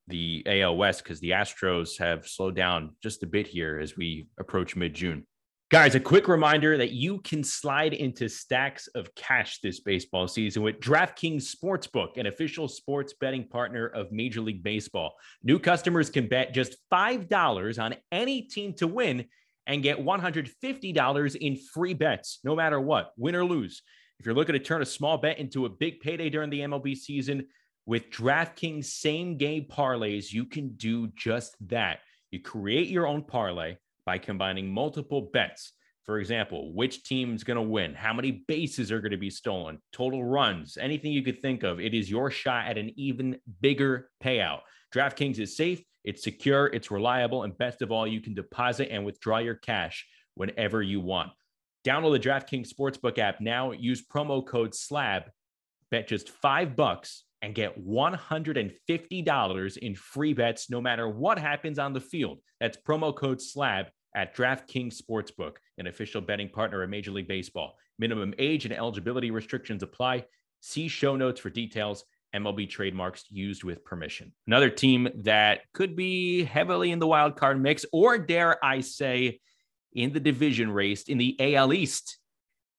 [0.07, 4.27] the AL West because the Astros have slowed down just a bit here as we
[4.39, 5.25] approach mid June.
[5.71, 10.61] Guys, a quick reminder that you can slide into stacks of cash this baseball season
[10.61, 15.15] with DraftKings Sportsbook, an official sports betting partner of Major League Baseball.
[15.41, 19.25] New customers can bet just $5 on any team to win
[19.65, 23.81] and get $150 in free bets, no matter what, win or lose.
[24.19, 26.95] If you're looking to turn a small bet into a big payday during the MLB
[26.95, 27.47] season,
[27.85, 31.99] with DraftKings same game parlays, you can do just that.
[32.31, 35.73] You create your own parlay by combining multiple bets.
[36.05, 39.79] For example, which team's going to win, how many bases are going to be stolen,
[39.93, 41.79] total runs, anything you could think of.
[41.79, 44.59] It is your shot at an even bigger payout.
[44.93, 49.05] DraftKings is safe, it's secure, it's reliable, and best of all, you can deposit and
[49.05, 51.31] withdraw your cash whenever you want.
[51.85, 53.71] Download the DraftKings Sportsbook app now.
[53.71, 55.23] Use promo code SLAB.
[55.89, 61.91] Bet just five bucks and get $150 in free bets no matter what happens on
[61.91, 62.39] the field.
[62.61, 67.75] That's promo code SLAB at DraftKings Sportsbook, an official betting partner of Major League Baseball.
[67.99, 70.23] Minimum age and eligibility restrictions apply.
[70.61, 72.05] See show notes for details.
[72.33, 74.31] MLB trademarks used with permission.
[74.47, 79.41] Another team that could be heavily in the wild card mix, or dare I say,
[79.91, 82.17] in the division race in the AL East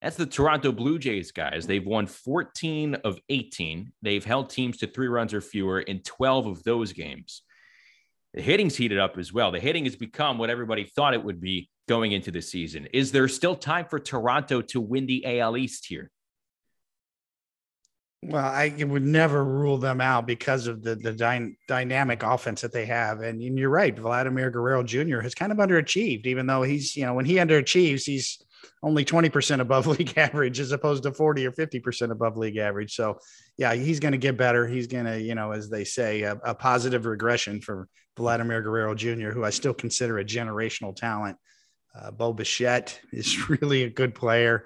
[0.05, 1.67] that's the Toronto Blue Jays, guys.
[1.67, 3.91] They've won 14 of 18.
[4.03, 7.41] They've held teams to three runs or fewer in 12 of those games.
[8.35, 9.51] The hitting's heated up as well.
[9.51, 12.87] The hitting has become what everybody thought it would be going into the season.
[12.93, 16.11] Is there still time for Toronto to win the AL East here?
[18.23, 22.73] Well, I would never rule them out because of the the dy- dynamic offense that
[22.73, 23.99] they have, and, and you're right.
[23.99, 25.21] Vladimir Guerrero Jr.
[25.21, 28.39] has kind of underachieved, even though he's you know when he underachieves, he's
[28.83, 32.95] only 20% above league average as opposed to 40 or 50% above league average.
[32.95, 33.19] So,
[33.57, 34.67] yeah, he's going to get better.
[34.67, 38.95] He's going to, you know, as they say, a, a, positive regression for Vladimir Guerrero
[38.95, 41.37] Jr., who I still consider a generational talent.
[41.99, 44.65] Uh, Bo Bichette is really a good player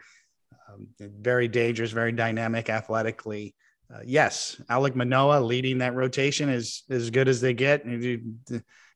[0.68, 3.54] um, very dangerous, very dynamic athletically.
[3.92, 7.84] Uh, yes, Alek Manoah leading that rotation is as good as they get.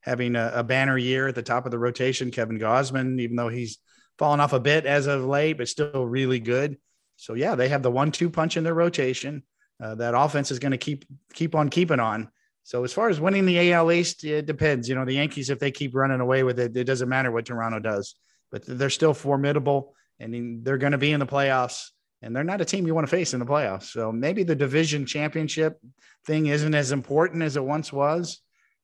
[0.02, 3.48] Having a, a, banner year at the top of the rotation, Kevin Gausman, even though
[3.48, 3.78] he's
[4.22, 6.78] fallen off a bit as of late, but still really good.
[7.16, 9.42] So yeah, they have the one-two punch in their rotation.
[9.82, 11.04] Uh, that offense is going to keep
[11.34, 12.30] keep on keeping on.
[12.62, 14.88] So as far as winning the AL East, it depends.
[14.88, 17.46] You know, the Yankees, if they keep running away with it, it doesn't matter what
[17.46, 18.14] Toronto does,
[18.52, 21.88] but they're still formidable and they're going to be in the playoffs
[22.22, 23.90] and they're not a team you want to face in the playoffs.
[23.90, 25.80] So maybe the division championship
[26.26, 28.40] thing isn't as important as it once was,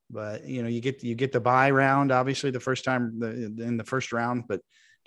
[0.09, 3.77] but you know, you get you get the buy round, obviously the first time in
[3.77, 4.59] the first round, but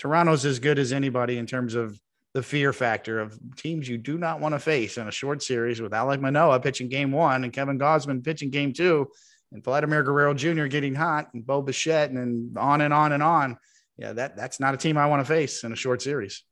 [0.02, 1.96] Toronto's as good as anybody in terms of
[2.34, 5.80] the fear factor of teams you do not want to face in a short series
[5.80, 9.08] with Alek Manoah pitching game one and Kevin Gausman pitching game two
[9.52, 10.66] and Vladimir Guerrero Jr.
[10.66, 13.56] getting hot and Bo Bichette and on and on and on
[13.96, 16.42] yeah, that that's not a team I want to face in a short series.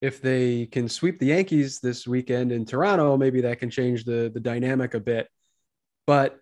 [0.00, 4.30] If they can sweep the Yankees this weekend in Toronto, maybe that can change the
[4.32, 5.26] the dynamic a bit.
[6.06, 6.38] But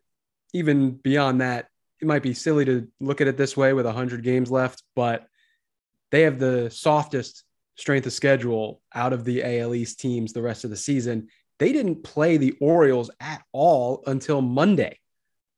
[0.53, 1.69] even beyond that,
[2.03, 5.27] it might be silly to look at it this way with 100 games left, but
[6.11, 7.45] they have the softest
[7.77, 11.29] strength of schedule out of the AL East teams the rest of the season.
[11.59, 14.99] They didn't play the Orioles at all until Monday.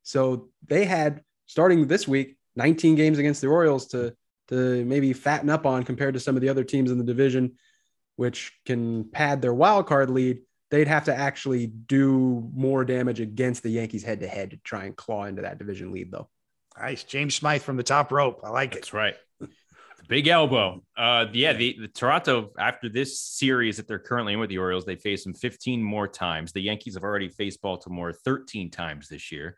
[0.02, 4.14] So they had starting this week 19 games against the Orioles to
[4.48, 7.52] to maybe fatten up on compared to some of the other teams in the division,
[8.16, 10.40] which can pad their wild card lead.
[10.70, 14.84] They'd have to actually do more damage against the Yankees head to head to try
[14.84, 16.28] and claw into that division lead, though.
[16.78, 17.04] Nice.
[17.04, 18.40] James Smyth from the top rope.
[18.44, 18.80] I like That's it.
[18.80, 19.14] That's right.
[20.12, 20.84] Big elbow.
[20.94, 24.84] Uh, yeah, the, the Toronto after this series that they're currently in with the Orioles,
[24.84, 26.52] they face them 15 more times.
[26.52, 29.56] The Yankees have already faced Baltimore 13 times this year.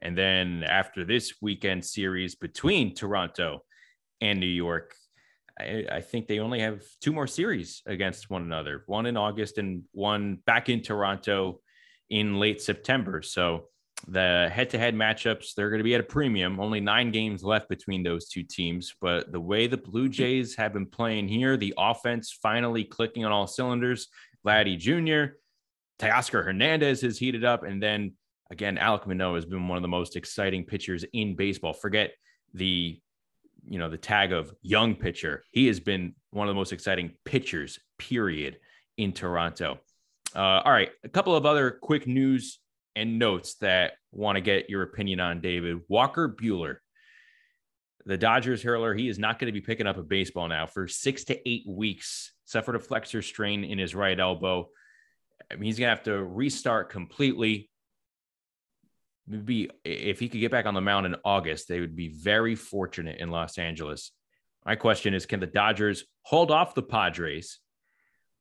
[0.00, 3.62] And then after this weekend series between Toronto
[4.20, 4.92] and New York.
[5.56, 9.58] I, I, think they only have two more series against one another, one in August
[9.58, 11.60] and one back in Toronto
[12.10, 13.22] in late September.
[13.22, 13.68] So
[14.08, 16.58] the head to head matchups, they're going to be at a premium.
[16.60, 18.94] Only nine games left between those two teams.
[19.00, 23.32] But the way the Blue Jays have been playing here, the offense finally clicking on
[23.32, 24.08] all cylinders.
[24.44, 25.34] Vladdy Jr.,
[25.98, 27.62] Teoscar Hernandez has heated up.
[27.62, 28.14] And then
[28.50, 31.72] again, Alek Manoah has been one of the most exciting pitchers in baseball.
[31.72, 32.12] Forget
[32.54, 33.00] the
[33.68, 35.44] you know the tag of young pitcher.
[35.52, 38.58] He has been one of the most exciting pitchers, period,
[38.96, 39.78] in Toronto.
[40.34, 42.58] Uh, all right, a couple of other quick news
[42.94, 46.76] and notes that want to get your opinion on, David Walker Buehler.
[48.04, 48.94] the Dodgers hurler.
[48.94, 51.64] He is not going to be picking up a baseball now for six to eight
[51.66, 52.32] weeks.
[52.44, 54.68] Suffered a flexor strain in his right elbow.
[55.50, 57.70] I mean, he's going to have to restart completely
[59.44, 62.54] be if he could get back on the mound in August, they would be very
[62.56, 64.10] fortunate in Los Angeles.
[64.66, 67.60] My question is, can the Dodgers hold off the Padres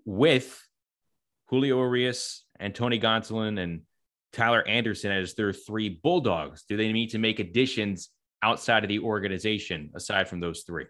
[0.05, 0.59] with
[1.47, 3.81] Julio Urias and Tony Gonsolin and
[4.33, 6.63] Tyler Anderson as their three bulldogs?
[6.67, 8.09] Do they need to make additions
[8.43, 10.85] outside of the organization aside from those three?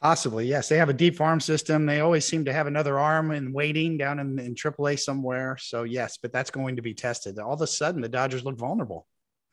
[0.00, 0.68] Possibly, yes.
[0.68, 1.84] They have a deep farm system.
[1.84, 5.58] They always seem to have another arm in waiting down in, in AAA somewhere.
[5.60, 7.38] So, yes, but that's going to be tested.
[7.38, 9.06] All of a sudden, the Dodgers look vulnerable.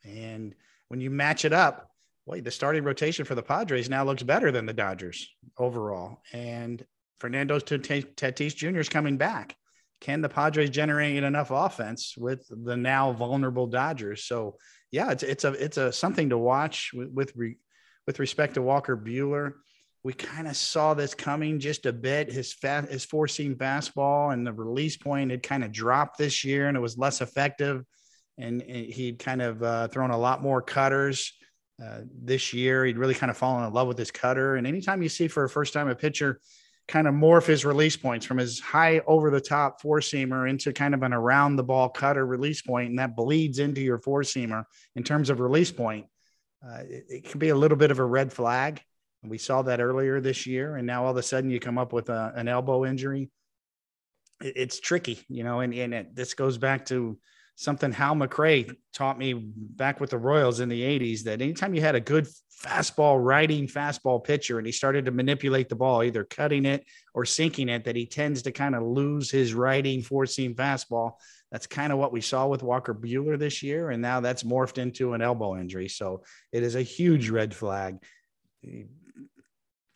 [0.04, 0.54] And
[0.88, 1.90] when you match it up,
[2.24, 6.22] wait, the starting rotation for the Padres now looks better than the Dodgers overall.
[6.32, 6.82] And
[7.20, 8.78] Fernando Tatis Jr.
[8.78, 9.54] is coming back.
[10.00, 14.24] Can the Padres generate enough offense with the now vulnerable Dodgers?
[14.24, 14.56] So,
[14.90, 17.56] yeah, it's it's a it's a something to watch with with, re,
[18.06, 19.54] with respect to Walker Buehler
[20.04, 22.32] we kind of saw this coming just a bit.
[22.32, 26.44] His fat, his four seam fastball and the release point had kind of dropped this
[26.44, 27.84] year, and it was less effective.
[28.38, 31.32] And he'd kind of uh, thrown a lot more cutters
[31.84, 32.84] uh, this year.
[32.84, 34.54] He'd really kind of fallen in love with his cutter.
[34.54, 36.40] And anytime you see for a first time a pitcher
[36.88, 40.72] kind of morph his release points from his high over the top four seamer into
[40.72, 44.22] kind of an around the ball cutter release point, and that bleeds into your four
[44.22, 44.64] seamer
[44.96, 46.06] in terms of release point,
[46.66, 48.80] uh, it, it can be a little bit of a red flag.
[49.22, 51.76] And we saw that earlier this year, and now all of a sudden you come
[51.76, 53.30] up with a, an elbow injury.
[54.42, 57.18] It, it's tricky, you know, and, and it, this goes back to
[57.58, 61.80] something Hal McRae taught me back with the Royals in the 80s that anytime you
[61.80, 62.28] had a good
[62.62, 66.84] fastball, riding fastball pitcher and he started to manipulate the ball, either cutting it
[67.14, 71.14] or sinking it, that he tends to kind of lose his riding four seam fastball.
[71.50, 73.90] That's kind of what we saw with Walker Buehler this year.
[73.90, 75.88] And now that's morphed into an elbow injury.
[75.88, 77.98] So it is a huge red flag.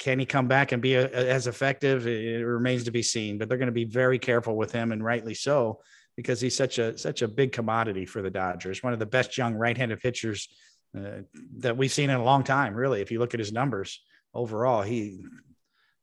[0.00, 2.08] Can he come back and be a, as effective?
[2.08, 5.04] It remains to be seen, but they're going to be very careful with him and
[5.04, 5.78] rightly so
[6.16, 8.82] because he's such a such a big commodity for the Dodgers.
[8.82, 10.48] One of the best young right-handed pitchers
[10.96, 11.22] uh,
[11.58, 12.74] that we've seen in a long time.
[12.74, 14.02] Really, if you look at his numbers
[14.34, 15.24] overall, he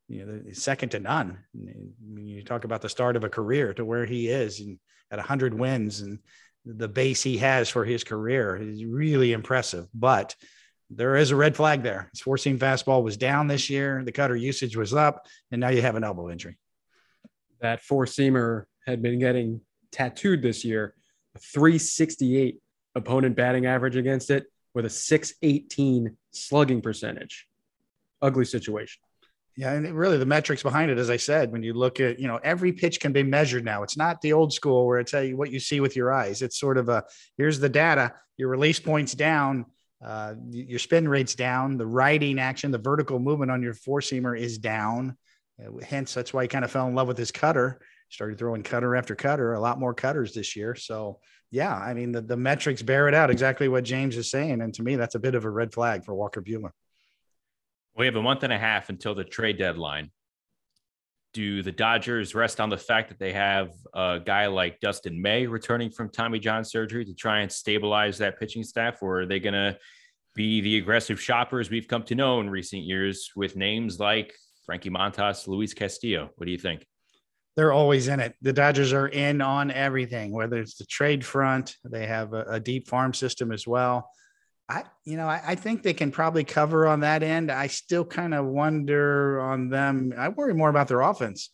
[0.07, 1.39] you know second to none.
[2.15, 4.79] You talk about the start of a career to where he is and
[5.11, 6.19] at 100 wins and
[6.65, 9.87] the base he has for his career is really impressive.
[9.93, 10.35] But
[10.89, 12.09] there is a red flag there.
[12.11, 14.03] His four seam fastball was down this year.
[14.03, 16.57] The cutter usage was up, and now you have an elbow injury.
[17.61, 20.93] That four seamer had been getting tattooed this year,
[21.35, 22.59] a 368
[22.95, 27.47] opponent batting average against it with a 618 slugging percentage.
[28.21, 29.01] Ugly situation.
[29.57, 32.27] Yeah, and really the metrics behind it, as I said, when you look at, you
[32.27, 33.83] know, every pitch can be measured now.
[33.83, 36.41] It's not the old school where it's you what you see with your eyes.
[36.41, 37.03] It's sort of a
[37.37, 39.65] here's the data, your release points down,
[40.05, 44.37] uh, your spin rate's down, the riding action, the vertical movement on your four seamer
[44.39, 45.17] is down.
[45.61, 48.63] Uh, hence, that's why he kind of fell in love with his cutter started throwing
[48.63, 50.75] cutter after cutter, a lot more cutters this year.
[50.75, 51.19] So,
[51.51, 54.61] yeah, I mean, the, the metrics bear it out exactly what James is saying.
[54.61, 56.71] And to me, that's a bit of a red flag for Walker Buehler.
[57.95, 60.11] We have a month and a half until the trade deadline.
[61.33, 65.45] Do the Dodgers rest on the fact that they have a guy like Dustin May
[65.45, 69.39] returning from Tommy John surgery to try and stabilize that pitching staff, or are they
[69.39, 69.77] going to
[70.33, 74.33] be the aggressive shoppers we've come to know in recent years with names like
[74.65, 76.31] Frankie Montas, Luis Castillo?
[76.35, 76.85] What do you think?
[77.59, 78.35] They're always in it.
[78.41, 82.59] The Dodgers are in on everything, whether it's the trade front, they have a, a
[82.61, 84.09] deep farm system as well.
[84.69, 87.51] I, you know, I, I, think they can probably cover on that end.
[87.51, 90.13] I still kind of wonder on them.
[90.17, 91.49] I worry more about their offense.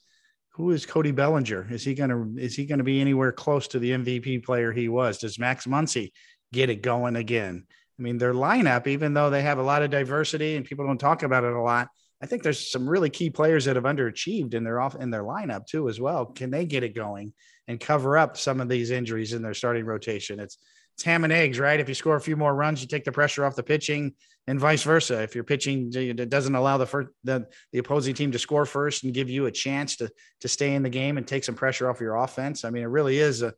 [0.51, 1.69] Who is Cody Bellinger?
[1.71, 5.17] Is he gonna is he gonna be anywhere close to the MVP player he was?
[5.17, 6.11] Does Max Muncy
[6.53, 7.65] get it going again?
[7.97, 10.99] I mean, their lineup, even though they have a lot of diversity and people don't
[10.99, 11.87] talk about it a lot,
[12.21, 15.23] I think there's some really key players that have underachieved in their off in their
[15.23, 16.25] lineup too as well.
[16.25, 17.33] Can they get it going
[17.67, 20.39] and cover up some of these injuries in their starting rotation?
[20.39, 20.57] It's
[20.95, 21.79] it's ham and eggs, right?
[21.79, 24.13] If you score a few more runs, you take the pressure off the pitching,
[24.47, 25.21] and vice versa.
[25.21, 29.13] If you're pitching doesn't allow the first the, the opposing team to score first and
[29.13, 30.09] give you a chance to
[30.39, 32.87] to stay in the game and take some pressure off your offense, I mean, it
[32.87, 33.53] really is a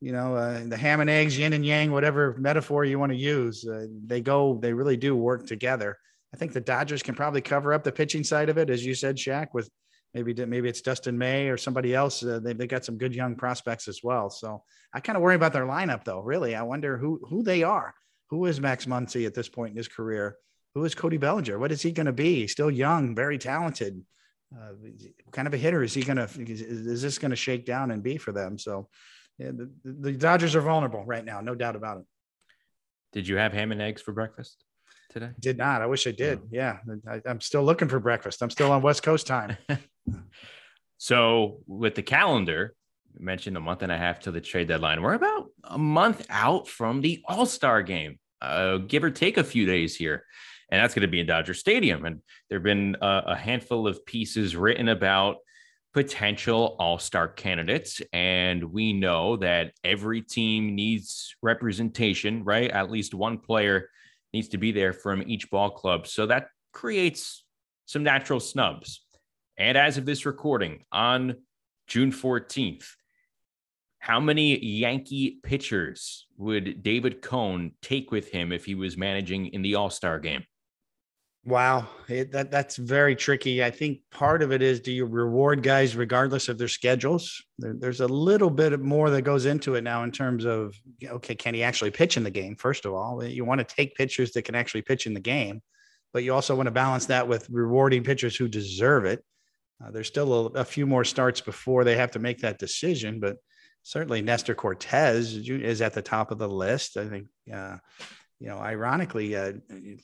[0.00, 3.18] you know uh, the ham and eggs, yin and yang, whatever metaphor you want to
[3.18, 3.64] use.
[3.66, 5.96] Uh, they go, they really do work together.
[6.34, 8.92] I think the Dodgers can probably cover up the pitching side of it, as you
[8.96, 9.70] said, Shaq, with
[10.14, 12.24] maybe maybe it's Dustin May or somebody else.
[12.24, 14.28] Uh, they they got some good young prospects as well.
[14.30, 16.18] So I kind of worry about their lineup, though.
[16.18, 17.94] Really, I wonder who who they are.
[18.30, 20.36] Who is Max Muncy at this point in his career?
[20.74, 21.56] Who is Cody Bellinger?
[21.56, 22.48] What is he going to be?
[22.48, 24.02] Still young, very talented.
[24.52, 24.72] Uh,
[25.30, 26.28] kind of a hitter is he going to?
[26.36, 28.58] Is this going to shake down and be for them?
[28.58, 28.88] So
[29.38, 32.06] yeah, the, the Dodgers are vulnerable right now, no doubt about it.
[33.12, 34.64] Did you have ham and eggs for breakfast?
[35.14, 35.30] Today?
[35.40, 35.80] Did not.
[35.80, 36.40] I wish I did.
[36.42, 36.48] Oh.
[36.50, 36.78] Yeah.
[37.08, 38.42] I, am still looking for breakfast.
[38.42, 39.56] I'm still on West Coast time.
[40.98, 42.74] so with the calendar,
[43.14, 45.00] you mentioned a month and a half to the trade deadline.
[45.00, 49.44] We're about a month out from the All Star game, uh, give or take a
[49.44, 50.24] few days here.
[50.70, 52.04] And that's going to be in Dodger Stadium.
[52.04, 55.36] And there have been a, a handful of pieces written about
[55.94, 58.02] potential all star candidates.
[58.12, 62.70] And we know that every team needs representation, right?
[62.70, 63.88] At least one player
[64.34, 66.06] needs to be there from each ball club.
[66.06, 67.44] So that creates
[67.86, 69.06] some natural snubs.
[69.56, 71.36] And as of this recording on
[71.86, 72.86] June 14th,
[74.00, 79.62] how many Yankee pitchers would David Cone take with him if he was managing in
[79.62, 80.44] the All Star game?
[81.46, 83.62] Wow, it, that that's very tricky.
[83.62, 87.42] I think part of it is do you reward guys regardless of their schedules?
[87.58, 90.74] There, there's a little bit more that goes into it now in terms of
[91.04, 92.56] okay, can he actually pitch in the game?
[92.56, 95.60] First of all, you want to take pitchers that can actually pitch in the game,
[96.14, 99.22] but you also want to balance that with rewarding pitchers who deserve it.
[99.84, 103.20] Uh, there's still a, a, few more starts before they have to make that decision,
[103.20, 103.36] but
[103.82, 106.96] certainly Nestor Cortes is at the top of the list.
[106.96, 107.26] I think.
[107.52, 107.76] Uh,
[108.40, 109.52] you know, ironically, uh,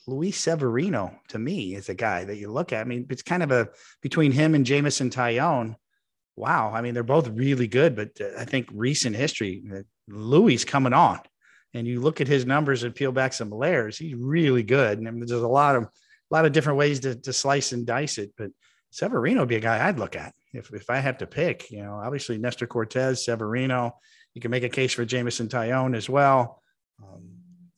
[0.07, 2.81] Luis Severino to me is a guy that you look at.
[2.81, 3.69] I mean, it's kind of a
[4.01, 5.75] between him and Jameson Taillon.
[6.35, 10.65] Wow, I mean, they're both really good, but uh, I think recent history, uh, Luis
[10.65, 11.19] coming on,
[11.73, 14.97] and you look at his numbers and peel back some layers, he's really good.
[14.97, 15.89] And I mean, there's a lot of a
[16.31, 18.51] lot of different ways to, to slice and dice it, but
[18.91, 21.69] Severino would be a guy I'd look at if if I have to pick.
[21.69, 23.93] You know, obviously Nestor Cortes, Severino
[24.33, 26.63] You can make a case for Jameson Taillon as well.
[27.03, 27.30] Um,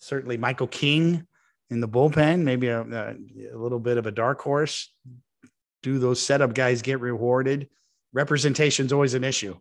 [0.04, 1.26] certainly, Michael King
[1.70, 4.94] in the bullpen, maybe a, a, little bit of a dark horse.
[5.82, 7.70] Do those setup guys get rewarded?
[8.14, 9.56] Representation is always an issue.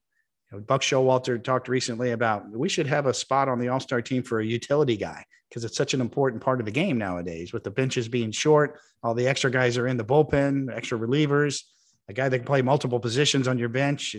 [0.50, 3.80] You know, Buck Showalter talked recently about we should have a spot on the All
[3.80, 6.98] Star team for a utility guy because it's such an important part of the game
[6.98, 7.52] nowadays.
[7.52, 11.62] With the benches being short, all the extra guys are in the bullpen, extra relievers,
[12.08, 14.16] a guy that can play multiple positions on your bench.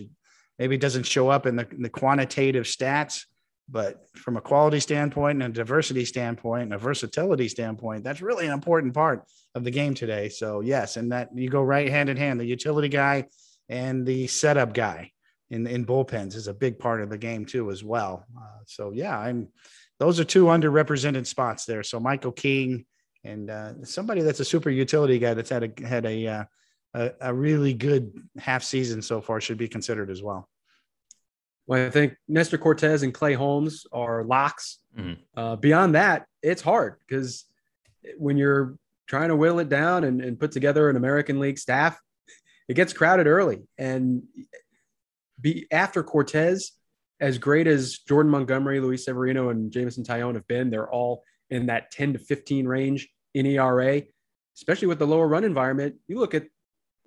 [0.60, 3.26] Maybe doesn't show up in the, in the quantitative stats,
[3.70, 8.46] but from a quality standpoint and a diversity standpoint and a versatility standpoint, that's really
[8.46, 9.24] an important part
[9.56, 10.30] of the game today.
[10.30, 13.28] So yes, and that you go right hand in hand, the utility guy
[13.70, 15.12] and the setup guy
[15.50, 18.26] in in bullpens is a big part of the game too as well.
[18.38, 19.50] Uh, so yeah, I'm
[20.00, 21.84] those are two underrepresented spots there.
[21.84, 22.86] So Michael King
[23.24, 26.44] and uh, somebody that's a super utility guy that's had a had a, uh,
[26.94, 30.50] a a really good half season so far should be considered as well.
[31.66, 34.80] Well, I think Nestor Cortes and Clay Holmes are locks.
[34.98, 35.14] Mm-hmm.
[35.36, 37.46] Uh, beyond that, it's hard because
[38.18, 42.00] when you're trying to whittle it down and, and put together an American League staff,
[42.68, 43.62] it gets crowded early.
[43.78, 44.24] And
[45.40, 46.74] be after Cortes,
[47.20, 51.68] as great as Jordan Montgomery, Luis Severino, and Jameson Taillon have been, they're all in
[51.68, 54.02] that 10 to 15 range in ERA,
[54.58, 55.96] especially with the lower run environment.
[56.08, 56.48] You look at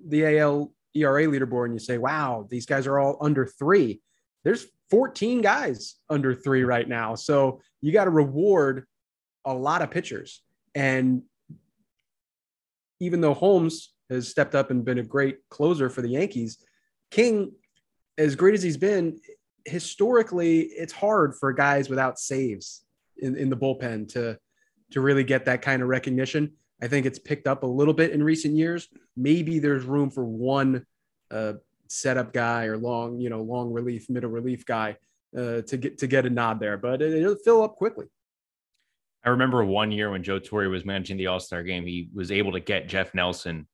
[0.04, 4.00] the AL ERA leaderboard and you say, wow, these guys are all under three
[4.46, 7.16] there's 14 guys under three right now.
[7.16, 8.86] So you got to reward
[9.44, 10.40] a lot of pitchers.
[10.76, 11.22] And
[13.00, 16.64] even though Holmes has stepped up and been a great closer for the Yankees,
[17.10, 17.50] King,
[18.18, 19.18] as great as he's been,
[19.64, 22.84] historically, it's hard for guys without saves
[23.18, 24.38] in, in the bullpen to,
[24.92, 26.52] to really get that kind of recognition.
[26.80, 28.86] I think it's picked up a little bit in recent years.
[29.16, 30.86] Maybe there's room for one
[31.32, 31.54] uh,
[31.88, 34.96] setup guy or long, you know, long relief, middle relief guy
[35.36, 38.06] uh, to get to get a nod there, but it, will fill up quickly.
[39.24, 42.30] I remember one year when Joe Torre was managing the All Star game, he was
[42.30, 43.66] able to get Jeff Nelson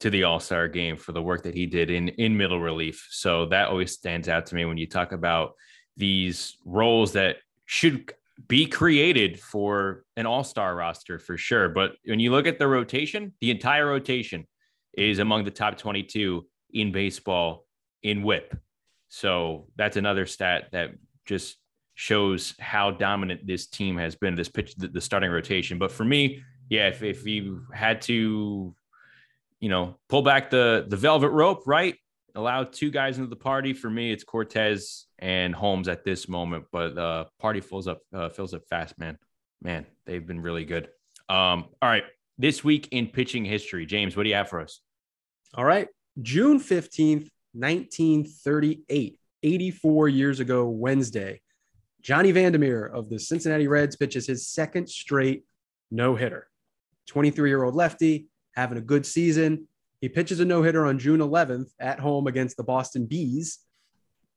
[0.00, 3.08] to the All Star game for the work that he did in in middle relief.
[3.10, 5.54] So that always stands out to me when you talk about
[5.96, 7.36] these roles that
[7.66, 8.12] should
[8.48, 11.68] be created for an All Star roster for sure.
[11.68, 14.46] But when you look at the rotation, the entire rotation
[14.92, 17.66] is among the top 22 in baseball
[18.02, 18.56] in whip.
[19.08, 20.92] So that's another stat that
[21.26, 21.56] just
[21.94, 25.78] shows how dominant this team has been, this pitch, the, the starting rotation.
[25.78, 28.74] But for me, yeah, if, if you had to,
[29.60, 31.96] you know, pull back the the velvet rope, right?
[32.34, 33.74] Allow two guys into the party.
[33.74, 36.64] For me, it's Cortes and Holmes at this moment.
[36.72, 39.18] But uh party fills up uh, fills up fast, man.
[39.62, 40.88] Man, they've been really good.
[41.28, 42.04] Um, all right.
[42.38, 44.80] This week in pitching history, James, what do you have for us?
[45.54, 45.88] All right.
[46.20, 51.40] June 15th, 1938, 84 years ago, Wednesday,
[52.02, 55.44] Johnny Vander Meer of the Cincinnati Reds pitches his second straight
[55.90, 56.48] no hitter.
[57.06, 59.68] 23 year old lefty, having a good season.
[60.00, 63.60] He pitches a no hitter on June 11th at home against the Boston Bees.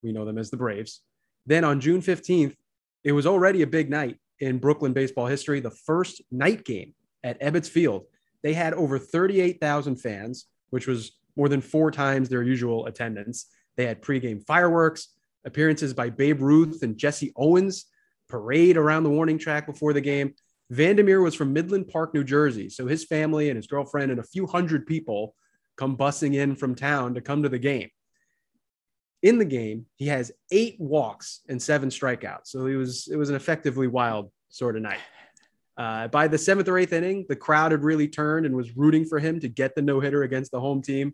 [0.01, 1.01] We know them as the Braves.
[1.45, 2.55] Then on June 15th,
[3.03, 7.41] it was already a big night in Brooklyn baseball history, the first night game at
[7.41, 8.05] Ebbets Field.
[8.43, 13.47] They had over 38,000 fans, which was more than four times their usual attendance.
[13.75, 15.09] They had pregame fireworks,
[15.45, 17.85] appearances by Babe Ruth and Jesse Owens,
[18.27, 20.33] parade around the warning track before the game.
[20.71, 22.69] Vander Meer was from Midland Park, New Jersey.
[22.69, 25.35] So his family and his girlfriend and a few hundred people
[25.77, 27.89] come bussing in from town to come to the game.
[29.21, 32.47] In the game, he has eight walks and seven strikeouts.
[32.47, 34.99] So he was it was an effectively wild sort of night.
[35.77, 39.05] Uh, by the seventh or eighth inning, the crowd had really turned and was rooting
[39.05, 41.13] for him to get the no hitter against the home team.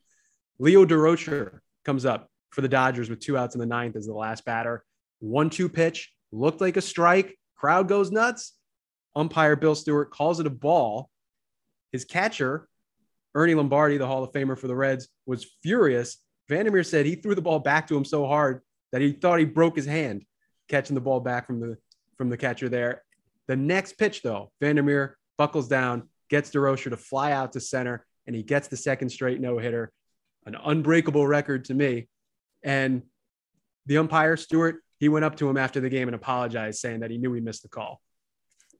[0.62, 4.14] Leo Durocher comes up for the Dodgers with two outs in the ninth as the
[4.14, 4.86] last batter.
[5.18, 7.36] One two pitch looked like a strike.
[7.56, 8.54] Crowd goes nuts.
[9.16, 11.10] Umpire Bill Stewart calls it a ball.
[11.92, 12.68] His catcher,
[13.34, 16.18] Ernie Lombardi, the Hall of Famer for the Reds, was furious.
[16.48, 19.40] Vander Meer said he threw the ball back to him so hard that he thought
[19.40, 20.24] he broke his hand
[20.70, 21.76] catching the ball back from the
[22.20, 23.02] from the catcher there.
[23.48, 28.06] The next pitch, though, Vander Meer buckles down, gets Durocher to fly out to center,
[28.28, 29.92] and he gets the second straight no hitter
[30.46, 32.08] an unbreakable record to me.
[32.64, 33.04] And
[33.86, 37.12] the umpire, Stewart, he went up to him after the game and apologized, saying that
[37.12, 38.02] he knew he missed the call.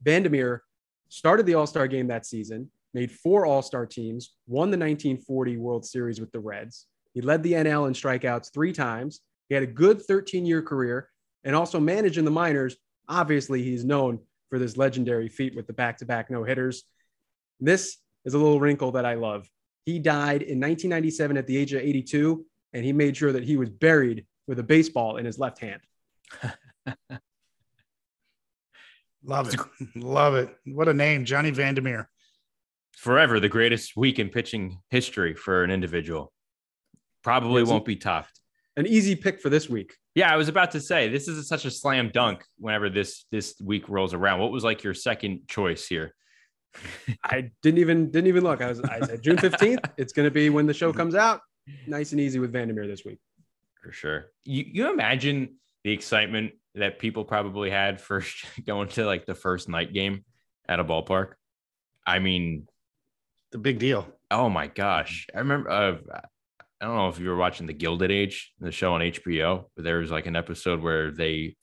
[0.04, 0.64] Vander Meer
[1.10, 5.58] started the All Star game that season, made four All Star teams, won the 1940
[5.58, 6.88] World Series with the Reds.
[7.14, 9.22] He led the NL in strikeouts three times.
[9.50, 11.10] He had a good 13 year career
[11.44, 12.78] and also managed in the minors.
[13.10, 16.84] Obviously, he's known for this legendary feat with the back to back no hitters.
[17.60, 19.48] This is a little wrinkle that I love.
[19.86, 23.58] He died in 1997 at the age of 82, and he made sure that he
[23.58, 25.82] was buried with a baseball in his left hand.
[29.24, 29.60] Love it.
[29.96, 30.56] Love it.
[30.66, 32.10] What a name, Johnny Vander
[32.98, 36.32] Forever the greatest week in pitching history for an individual.
[37.24, 38.40] Probably won't be topped.
[38.78, 39.96] An easy pick for this week.
[40.16, 43.56] Yeah, I was about to say this is such a slam dunk whenever this this
[43.64, 44.40] week rolls around.
[44.40, 46.14] What was like your second choice here?
[47.24, 48.62] I didn't even didn't even look.
[48.62, 49.90] I was I said June 15th.
[49.98, 51.42] it's gonna be when the show comes out.
[51.88, 53.20] Nice and easy with Vander Meer this week.
[53.82, 54.26] For sure.
[54.44, 58.24] You you imagine the excitement that people probably had for
[58.66, 60.24] going to like the first night game
[60.68, 61.34] at a ballpark.
[62.06, 62.68] I mean,
[63.52, 64.08] the big deal.
[64.30, 65.28] Oh my gosh.
[65.36, 65.98] I remember uh,
[66.82, 69.84] I don't know if you were watching The Gilded Age, the show on HBO, but
[69.84, 71.56] there was like an episode where they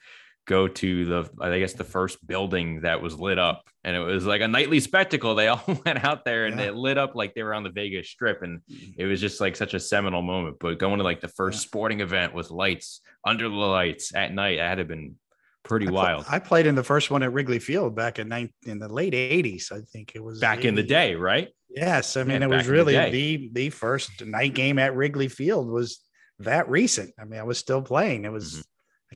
[0.49, 4.25] go to the I guess the first building that was lit up and it was
[4.27, 5.35] like a nightly spectacle.
[5.35, 6.69] They all went out there and yeah.
[6.69, 8.61] it lit up like they were on the Vegas strip and
[8.97, 10.57] it was just like such a seminal moment.
[10.59, 11.69] But going to like the first yeah.
[11.69, 15.17] sporting event with lights under the lights at night, that had been
[15.65, 16.25] pretty I wild.
[16.29, 19.13] I played in the first one at Wrigley Field back in nine, in the late
[19.13, 20.69] 80s, I think it was back 80.
[20.69, 21.51] in the day, right?
[21.69, 25.69] Yes, I mean it was really the, the, the first night game at Wrigley Field
[25.69, 26.01] was
[26.39, 27.13] that recent.
[27.21, 28.25] I mean, I was still playing.
[28.25, 28.61] It was mm-hmm.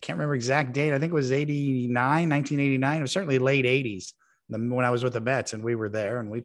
[0.03, 0.93] Can't remember exact date.
[0.93, 2.99] I think it was 89, 1989.
[2.99, 4.13] It was certainly late 80s
[4.49, 6.43] when I was with the Mets and we were there and we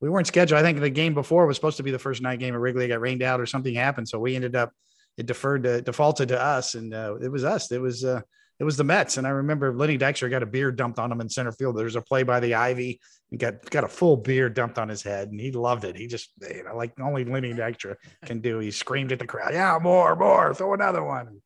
[0.00, 0.58] we weren't scheduled.
[0.58, 2.86] I think the game before was supposed to be the first night game at Wrigley.
[2.86, 4.72] It got rained out or something happened, so we ended up
[5.18, 7.70] it deferred to defaulted to us, and uh, it was us.
[7.70, 8.22] It was uh,
[8.58, 11.20] it was the Mets, and I remember Lenny Dykstra got a beer dumped on him
[11.20, 11.76] in center field.
[11.76, 13.00] There's a play by the Ivy,
[13.30, 15.96] and got got a full beer dumped on his head, and he loved it.
[15.96, 18.58] He just you know like only Lenny Dykstra can do.
[18.58, 21.42] He screamed at the crowd, "Yeah, more, more, throw another one."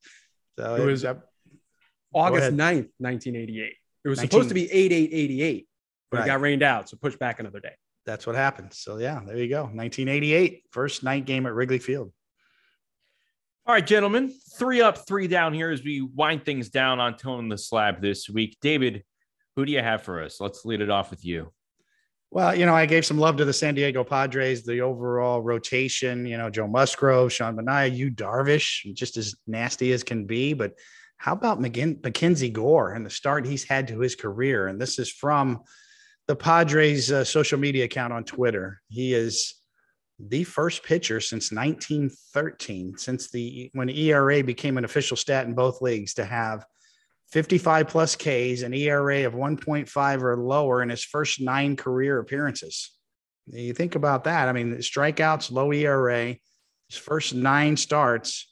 [0.59, 1.15] So it was uh,
[2.13, 3.75] August 9th, 1988.
[4.05, 4.31] It was 19...
[4.31, 5.69] supposed to be 8 8 88,
[6.11, 6.25] but right.
[6.25, 7.73] it got rained out, so pushed back another day.
[8.07, 8.73] That's what happened.
[8.73, 9.63] So yeah, there you go.
[9.63, 12.13] 1988, first night game at Wrigley Field.
[13.67, 17.49] All right, gentlemen, three up, three down here as we wind things down on Toeing
[17.49, 18.59] the Slab this week.
[18.61, 19.05] David,
[19.57, 20.39] who do you have for us?
[20.39, 21.51] Let's lead it off with you.
[22.35, 26.27] Well, you know, I gave some love to the San Diego Padres, the overall rotation,
[26.27, 30.53] you know, Joe Musgrove, Sean Manaea, Yu Darvish, just as nasty as can be.
[30.53, 30.73] But
[31.17, 34.67] how about McGinn- Mackenzie Gore and the start he's had to his career?
[34.67, 35.63] And this is from
[36.27, 38.81] the Padres uh, social media account on Twitter.
[38.89, 39.55] He is
[40.19, 45.81] the first pitcher since 1913, since the when ERA became an official stat in both
[45.81, 46.67] leagues, to have
[47.35, 52.93] 55 plus Ks, an ERA of 1.5 or lower in his first nine career appearances.
[53.49, 54.49] You think about that.
[54.49, 56.37] I mean, strikeouts, low ERA,
[56.89, 58.49] his first nine starts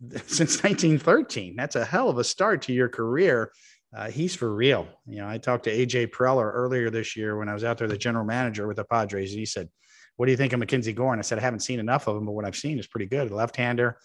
[0.28, 1.56] since 1913.
[1.56, 3.50] That's a hell of a start to your career.
[3.92, 4.86] Uh, he's for real.
[5.04, 7.88] You know, I talked to AJ Preller earlier this year when I was out there,
[7.88, 9.32] the general manager with the Padres.
[9.32, 9.68] And he said,
[10.14, 11.12] what do you think of Mackenzie Gore?
[11.12, 13.06] And I said, I haven't seen enough of him, but what I've seen is pretty
[13.06, 13.32] good.
[13.32, 13.98] Left hander.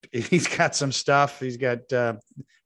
[0.12, 1.40] He's got some stuff.
[1.40, 2.14] He's got uh,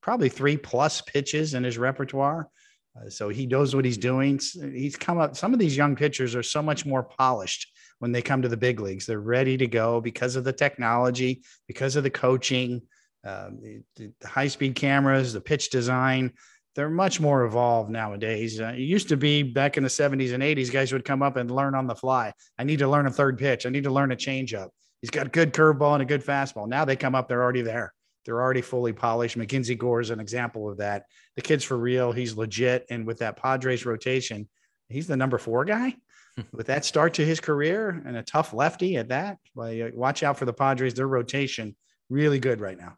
[0.00, 2.48] probably three plus pitches in his repertoire.
[2.96, 4.38] Uh, so he knows what he's doing.
[4.54, 5.34] He's come up.
[5.36, 8.56] Some of these young pitchers are so much more polished when they come to the
[8.56, 9.06] big leagues.
[9.06, 12.82] They're ready to go because of the technology, because of the coaching,
[13.26, 13.50] uh,
[13.96, 16.32] the, the high speed cameras, the pitch design
[16.74, 18.60] they're much more evolved nowadays.
[18.60, 21.36] Uh, it used to be back in the 70s and 80s, guys would come up
[21.36, 22.32] and learn on the fly.
[22.58, 23.66] I need to learn a third pitch.
[23.66, 24.68] I need to learn a changeup.
[25.02, 26.66] He's got a good curveball and a good fastball.
[26.66, 27.92] Now they come up, they're already there.
[28.24, 29.36] They're already fully polished.
[29.36, 31.04] Mackenzie Gore is an example of that.
[31.36, 32.12] The kid's for real.
[32.12, 32.86] He's legit.
[32.88, 34.48] And with that Padres rotation,
[34.88, 35.96] he's the number four guy.
[36.52, 40.38] with that start to his career and a tough lefty at that, well, watch out
[40.38, 40.94] for the Padres.
[40.94, 41.76] Their rotation
[42.08, 42.96] really good right now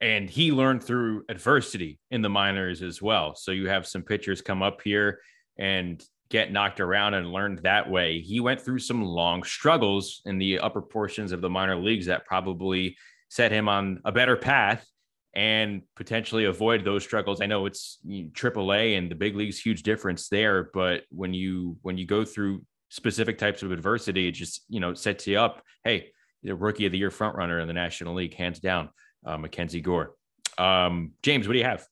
[0.00, 3.34] and he learned through adversity in the minors as well.
[3.34, 5.20] So you have some pitchers come up here
[5.58, 8.20] and get knocked around and learned that way.
[8.20, 12.26] He went through some long struggles in the upper portions of the minor leagues that
[12.26, 12.96] probably
[13.28, 14.86] set him on a better path
[15.34, 17.40] and potentially avoid those struggles.
[17.40, 21.96] I know it's AAA and the big leagues huge difference there, but when you when
[21.96, 25.62] you go through specific types of adversity, it just you know sets you up.
[25.84, 26.10] Hey,
[26.42, 28.90] the rookie of the year front runner in the National League, hands down
[29.24, 30.14] uh, Mackenzie Gore.
[30.56, 31.86] Um, James, what do you have?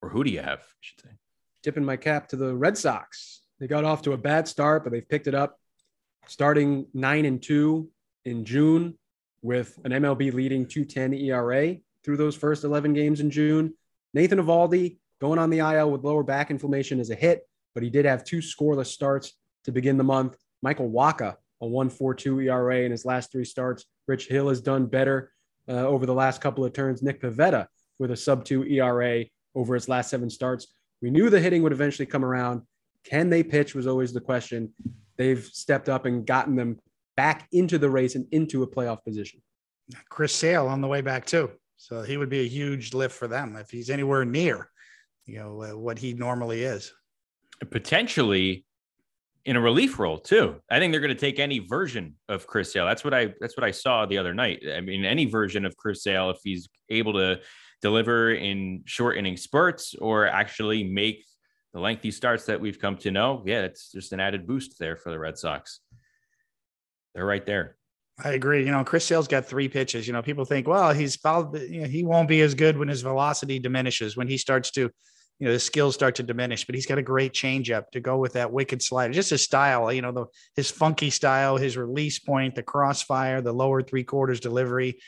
[0.00, 0.60] Or who do you have?
[0.60, 1.10] I should say.
[1.62, 3.42] Tipping my cap to the Red Sox.
[3.58, 5.58] They got off to a bad start, but they've picked it up,
[6.26, 7.90] starting nine and two
[8.24, 8.96] in June
[9.42, 13.74] with an MLB leading 210 ERA through those first 11 games in June.
[14.14, 17.90] Nathan Eovaldi going on the IL with lower back inflammation is a hit, but he
[17.90, 19.34] did have two scoreless starts
[19.64, 20.36] to begin the month.
[20.62, 23.84] Michael Wacha, a 1.42 ERA in his last three starts.
[24.06, 25.32] Rich Hill has done better
[25.68, 27.02] uh, over the last couple of turns.
[27.02, 27.66] Nick Pivetta
[27.98, 30.68] with a sub two ERA over his last seven starts.
[31.00, 32.62] We knew the hitting would eventually come around.
[33.04, 34.72] Can they pitch was always the question.
[35.16, 36.78] They've stepped up and gotten them
[37.16, 39.40] back into the race and into a playoff position.
[40.08, 41.50] Chris Sale on the way back too.
[41.76, 44.70] So he would be a huge lift for them if he's anywhere near,
[45.26, 46.92] you know, uh, what he normally is.
[47.70, 48.64] Potentially
[49.44, 50.60] in a relief role too.
[50.70, 52.84] I think they're going to take any version of Chris Sale.
[52.84, 54.62] That's what I that's what I saw the other night.
[54.76, 57.40] I mean, any version of Chris Sale if he's able to
[57.82, 61.24] deliver in short inning spurts or actually make
[61.72, 63.42] the lengthy starts that we've come to know.
[63.46, 65.80] Yeah, it's just an added boost there for the Red Sox.
[67.14, 67.76] They're right there.
[68.22, 68.64] I agree.
[68.64, 70.06] You know, Chris Sale's got three pitches.
[70.06, 72.88] You know, people think, well, he's fouled, you know, he won't be as good when
[72.88, 74.90] his velocity diminishes, when he starts to,
[75.38, 78.18] you know, the skills start to diminish, but he's got a great changeup to go
[78.18, 79.12] with that wicked slider.
[79.14, 80.26] Just his style, you know, the
[80.56, 84.98] his funky style, his release point, the crossfire, the lower three quarters delivery,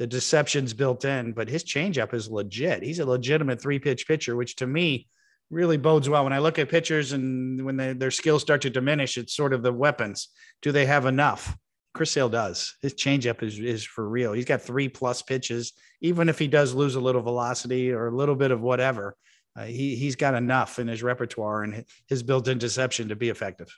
[0.00, 2.82] the deception's built in, but his changeup is legit.
[2.82, 5.06] He's a legitimate three pitch pitcher, which to me
[5.50, 6.24] really bodes well.
[6.24, 9.52] When I look at pitchers and when they, their skills start to diminish, it's sort
[9.52, 10.30] of the weapons.
[10.62, 11.54] Do they have enough?
[11.92, 12.78] Chris Sale does.
[12.80, 14.32] His changeup is is for real.
[14.32, 15.74] He's got three plus pitches.
[16.00, 19.16] Even if he does lose a little velocity or a little bit of whatever,
[19.54, 23.68] uh, he he's got enough in his repertoire and his built-in deception to be effective.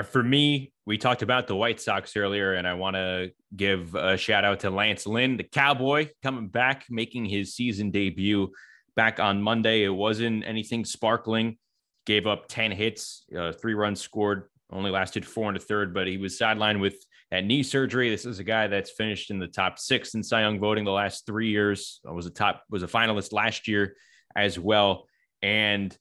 [0.00, 3.94] Uh, for me, we talked about the White Sox earlier, and I want to give
[3.94, 8.50] a shout out to Lance Lynn, the Cowboy, coming back, making his season debut
[8.96, 9.84] back on Monday.
[9.84, 11.58] It wasn't anything sparkling.
[12.06, 16.06] Gave up 10 hits, uh, three runs scored, only lasted four and a third, but
[16.06, 16.96] he was sidelined with
[17.30, 18.08] that knee surgery.
[18.08, 20.92] This is a guy that's finished in the top six in Cy Young voting the
[20.92, 22.00] last three years.
[22.04, 23.96] Was a top was a finalist last year
[24.34, 25.04] as well.
[25.42, 25.96] And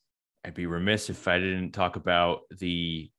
[0.45, 3.11] I'd be remiss if I didn't talk about the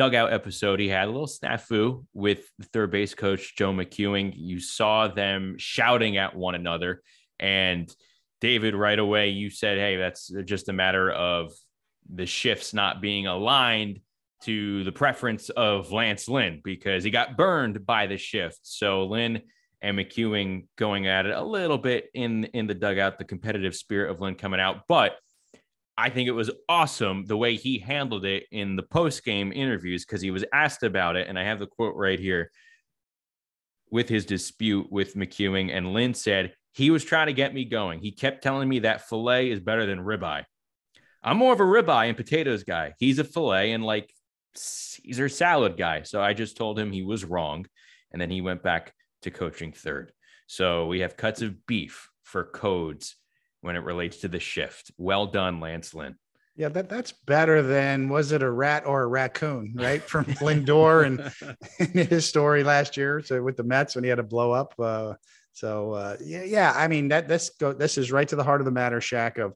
[0.00, 0.80] dugout episode.
[0.80, 4.32] He had a little snafu with third base coach Joe McEwing.
[4.34, 7.02] You saw them shouting at one another,
[7.38, 7.94] and
[8.40, 11.52] David, right away, you said, "Hey, that's just a matter of
[12.10, 14.00] the shifts not being aligned."
[14.44, 18.58] to the preference of Lance Lynn because he got burned by the shift.
[18.62, 19.42] So Lynn
[19.82, 24.10] and McEwing going at it a little bit in in the dugout, the competitive spirit
[24.10, 24.84] of Lynn coming out.
[24.88, 25.18] But
[26.00, 30.04] I think it was awesome the way he handled it in the post game interviews
[30.04, 32.50] because he was asked about it, and I have the quote right here
[33.90, 38.00] with his dispute with McEwing, and Lynn said he was trying to get me going.
[38.00, 40.44] He kept telling me that fillet is better than ribeye.
[41.22, 42.94] I'm more of a ribeye and potatoes guy.
[42.98, 44.10] He's a fillet and like
[44.54, 46.02] Caesar salad guy.
[46.02, 47.66] So I just told him he was wrong.
[48.12, 50.12] And then he went back to coaching third.
[50.46, 53.16] So we have cuts of beef for codes
[53.60, 54.90] when it relates to the shift.
[54.96, 56.16] Well done, Lance Lynn.
[56.56, 60.02] Yeah, that, that's better than was it a rat or a raccoon, right?
[60.02, 61.06] From Lindor
[61.78, 63.22] and his story last year.
[63.22, 64.74] So with the Mets when he had to blow up.
[64.78, 65.14] Uh,
[65.52, 66.72] so uh, yeah, yeah.
[66.76, 69.38] I mean that this go this is right to the heart of the matter, Shaq.
[69.38, 69.54] Of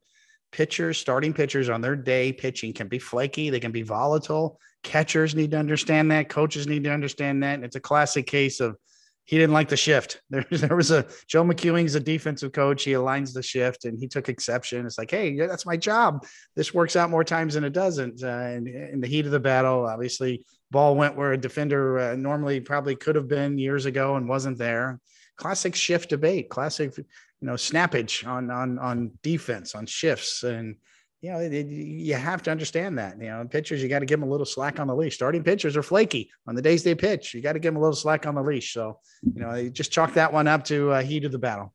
[0.51, 4.61] pitchers, starting pitchers on their day pitching can be flaky, they can be volatile.
[4.83, 6.29] Catchers need to understand that.
[6.29, 7.55] Coaches need to understand that.
[7.55, 8.77] And it's a classic case of
[9.25, 10.21] he didn't like the shift.
[10.31, 12.83] There, there was a Joe McEwing's a defensive coach.
[12.83, 14.85] He aligns the shift and he took exception.
[14.85, 16.27] It's like, hey, that's my job.
[16.57, 18.23] This works out more times than it doesn't.
[18.23, 22.17] Uh, and in the heat of the battle, obviously, ball went where a defender uh,
[22.17, 24.99] normally probably could have been years ago and wasn't there.
[25.37, 26.49] Classic shift debate.
[26.49, 27.05] Classic, you
[27.41, 30.77] know, snappage on on on defense on shifts and
[31.25, 33.19] you know, it, you have to understand that.
[33.19, 35.15] You know, pitchers, you got to give them a little slack on the leash.
[35.15, 37.33] Starting pitchers are flaky on the days they pitch.
[37.33, 38.75] You got to give them a little slack on the leash.
[38.75, 41.73] So, you know, just chalk that one up to uh, heat of the battle.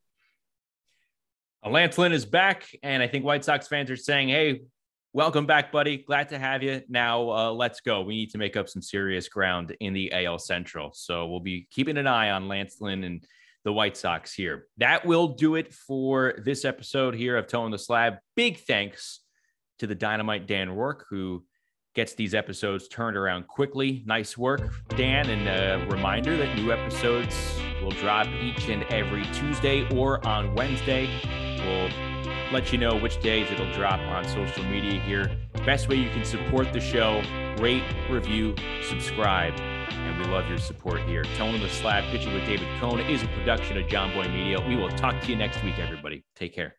[1.68, 4.62] Lance Lynn is back, and I think White Sox fans are saying, "Hey,
[5.14, 5.98] welcome back, buddy.
[5.98, 6.84] Glad to have you.
[6.88, 8.02] Now, uh, let's go.
[8.02, 10.92] We need to make up some serious ground in the AL Central.
[10.94, 13.26] So we'll be keeping an eye on Lance Lynn and."
[13.66, 14.68] the White Sox here.
[14.78, 18.20] That will do it for this episode here of Toeing the Slab.
[18.34, 19.20] Big thanks
[19.80, 21.44] to the Dynamite Dan Rourke, who
[21.96, 24.04] gets these episodes turned around quickly.
[24.06, 25.30] Nice work, Dan.
[25.30, 31.10] And a reminder that new episodes will drop each and every Tuesday or on Wednesday.
[31.66, 31.90] We'll
[32.52, 35.32] let you know which days it'll drop on social media here.
[35.66, 37.22] Best way you can support the show
[37.60, 38.56] rate, review,
[38.88, 39.54] subscribe.
[39.60, 41.24] And we love your support here.
[41.38, 44.66] Toeing the Slab, Pitching with David Cone is a production of Jomboy Media.
[44.66, 46.24] We will talk to you next week, everybody.
[46.36, 46.76] Take care.